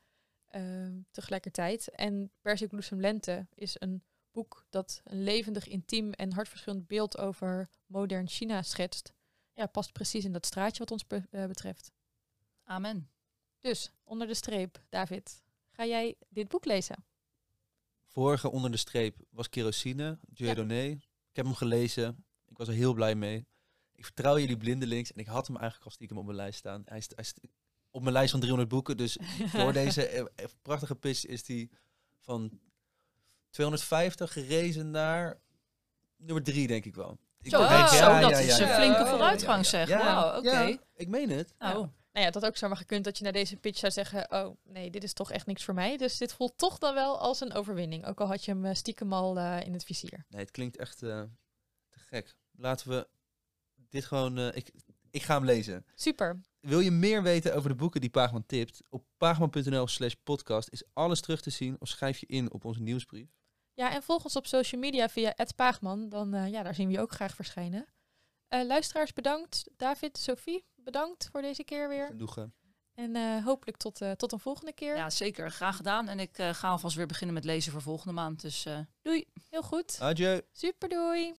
tegelijkertijd. 1.12 1.89
En 1.89 2.31
Perzik 2.41 2.69
Bloesem 2.69 2.99
Lente 2.99 3.47
is 3.53 3.75
een 3.79 4.03
boek 4.31 4.65
dat 4.69 5.01
een 5.03 5.23
levendig, 5.23 5.67
intiem 5.67 6.12
en 6.12 6.33
hartverscheurend 6.33 6.88
beeld 6.88 7.17
over 7.17 7.69
modern 7.86 8.27
China 8.27 8.62
schetst 8.62 9.13
ja, 9.57 9.65
past 9.65 9.91
precies 9.91 10.25
in 10.25 10.31
dat 10.31 10.45
straatje 10.45 10.79
wat 10.79 10.91
ons 10.91 11.07
be- 11.07 11.27
eh, 11.31 11.45
betreft. 11.45 11.91
Amen. 12.63 13.10
Dus, 13.60 13.91
onder 14.03 14.27
de 14.27 14.33
streep, 14.33 14.83
David, 14.89 15.43
ga 15.69 15.86
jij 15.86 16.15
dit 16.29 16.47
boek 16.47 16.65
lezen? 16.65 17.05
Vorige 18.05 18.51
onder 18.51 18.71
de 18.71 18.77
streep 18.77 19.25
was 19.29 19.49
Kerosine, 19.49 20.19
Dieudonné. 20.21 20.83
Ik 21.29 21.36
heb 21.36 21.45
hem 21.45 21.53
gelezen. 21.53 22.25
Ik 22.45 22.57
was 22.57 22.67
er 22.67 22.73
heel 22.73 22.93
blij 22.93 23.15
mee. 23.15 23.47
Ik 23.91 24.05
vertrouw 24.05 24.38
jullie 24.39 24.57
blindelings 24.57 25.12
en 25.12 25.19
ik 25.19 25.27
had 25.27 25.47
hem 25.47 25.55
eigenlijk 25.55 25.86
al 25.86 25.91
stiekem 25.91 26.17
op 26.17 26.25
mijn 26.25 26.38
lijst 26.38 26.60
staan. 26.60 26.81
Hij 26.86 26.97
is, 26.97 27.07
hij 27.15 27.23
is 27.23 27.33
op 27.97 28.03
mijn 28.03 28.13
lijst 28.13 28.31
van 28.31 28.39
300 28.39 28.69
boeken, 28.73 28.97
dus 28.97 29.17
door 29.53 29.73
deze 29.73 30.07
eh, 30.07 30.19
eh, 30.19 30.27
prachtige 30.62 30.95
pitch 30.95 31.25
is 31.25 31.43
die 31.43 31.69
van 32.19 32.60
250 33.49 34.33
gerezen 34.33 34.91
naar 34.91 35.39
nummer 36.17 36.43
3, 36.43 36.67
denk 36.67 36.86
ik 36.86 36.95
wel. 36.95 37.17
Ik 37.41 37.49
Zo, 37.51 37.57
denk- 37.67 37.71
oh, 37.71 37.88
zo, 37.93 38.19
dat 38.19 38.39
is 38.39 38.57
een 38.57 38.67
ja. 38.67 38.75
flinke 38.75 39.05
vooruitgang 39.05 39.63
ja, 39.63 39.69
zeg. 39.69 39.89
Wauw, 39.89 40.38
oké. 40.38 40.49
Ja, 40.60 40.77
ik 40.95 41.07
meen 41.07 41.29
het. 41.29 41.53
Nou, 41.60 41.73
Nou 41.75 41.89
ja, 42.12 42.23
het 42.23 42.33
had 42.33 42.45
ook 42.45 42.57
zomaar 42.57 42.77
gekund 42.77 43.03
dat 43.03 43.17
je 43.17 43.23
na 43.23 43.31
deze 43.31 43.55
pitch 43.57 43.79
zou 43.79 43.91
zeggen... 43.91 44.31
oh, 44.31 44.55
nee, 44.63 44.89
dit 44.89 45.03
is 45.03 45.13
toch 45.13 45.31
echt 45.31 45.45
niks 45.45 45.63
voor 45.63 45.73
mij. 45.73 45.97
Dus 45.97 46.17
dit 46.17 46.33
voelt 46.33 46.57
toch 46.57 46.77
dan 46.77 46.93
wel 46.93 47.19
als 47.19 47.41
een 47.41 47.53
overwinning. 47.53 48.05
Ook 48.05 48.21
al 48.21 48.27
had 48.27 48.45
je 48.45 48.51
hem 48.51 48.65
eh, 48.65 48.73
stiekem 48.73 49.13
al 49.13 49.38
eh, 49.38 49.65
in 49.65 49.73
het 49.73 49.83
vizier. 49.83 50.25
Nee, 50.29 50.41
het 50.41 50.51
klinkt 50.51 50.77
echt 50.77 51.03
eh, 51.03 51.21
te 51.89 51.99
gek. 51.99 52.36
Laten 52.51 52.89
we 52.89 53.07
dit 53.89 54.05
gewoon... 54.05 54.38
eh, 54.38 54.55
ik, 54.55 54.71
ik 55.17 55.23
ga 55.23 55.36
hem 55.36 55.45
lezen. 55.45 55.86
Super. 55.95 56.41
Wil 56.60 56.80
je 56.80 56.91
meer 56.91 57.23
weten 57.23 57.56
over 57.56 57.69
de 57.69 57.75
boeken 57.75 58.01
die 58.01 58.10
Paagman 58.10 58.45
tipt? 58.45 58.82
Op 58.89 59.06
paagman.nl 59.17 59.88
slash 59.88 60.13
podcast 60.23 60.69
is 60.69 60.84
alles 60.93 61.21
terug 61.21 61.41
te 61.41 61.49
zien 61.49 61.75
of 61.80 61.88
schrijf 61.88 62.17
je 62.17 62.25
in 62.25 62.51
op 62.51 62.65
onze 62.65 62.82
nieuwsbrief. 62.82 63.30
Ja, 63.73 63.93
en 63.93 64.03
volg 64.03 64.23
ons 64.23 64.36
op 64.36 64.47
social 64.47 64.82
media 64.82 65.10
via 65.10 65.36
Paagman. 65.56 66.10
Dan, 66.10 66.34
eh, 66.34 66.47
ja, 66.51 66.63
daar 66.63 66.75
zien 66.75 66.88
we 66.88 66.93
je 66.93 67.01
ook 67.01 67.12
graag 67.12 67.36
verschijnen. 67.36 67.86
Eh, 68.47 68.65
luisteraars, 68.65 69.13
bedankt. 69.13 69.67
David, 69.77 70.17
Sophie, 70.17 70.65
bedankt 70.75 71.30
voor 71.32 71.41
deze 71.41 71.63
keer 71.63 71.89
weer. 71.89 72.08
Genoegen. 72.08 72.53
En 72.93 73.15
eh, 73.15 73.45
hopelijk 73.45 73.77
tot, 73.77 74.01
eh, 74.01 74.12
tot 74.12 74.32
een 74.32 74.39
volgende 74.39 74.73
keer. 74.73 74.95
ja, 74.95 75.10
zeker. 75.10 75.51
Graag 75.51 75.75
gedaan. 75.75 76.08
En 76.08 76.19
ik 76.19 76.38
eh, 76.38 76.53
ga 76.53 76.69
alvast 76.69 76.95
weer 76.95 77.06
beginnen 77.06 77.36
met 77.36 77.43
lezen 77.45 77.71
voor 77.71 77.82
volgende 77.82 78.13
maand. 78.13 78.41
Dus 78.41 78.65
eh, 78.65 78.80
doei. 79.01 79.25
Heel 79.49 79.62
goed. 79.62 79.97
Adieu. 80.01 80.41
Super, 80.51 80.89
doei. 80.89 81.34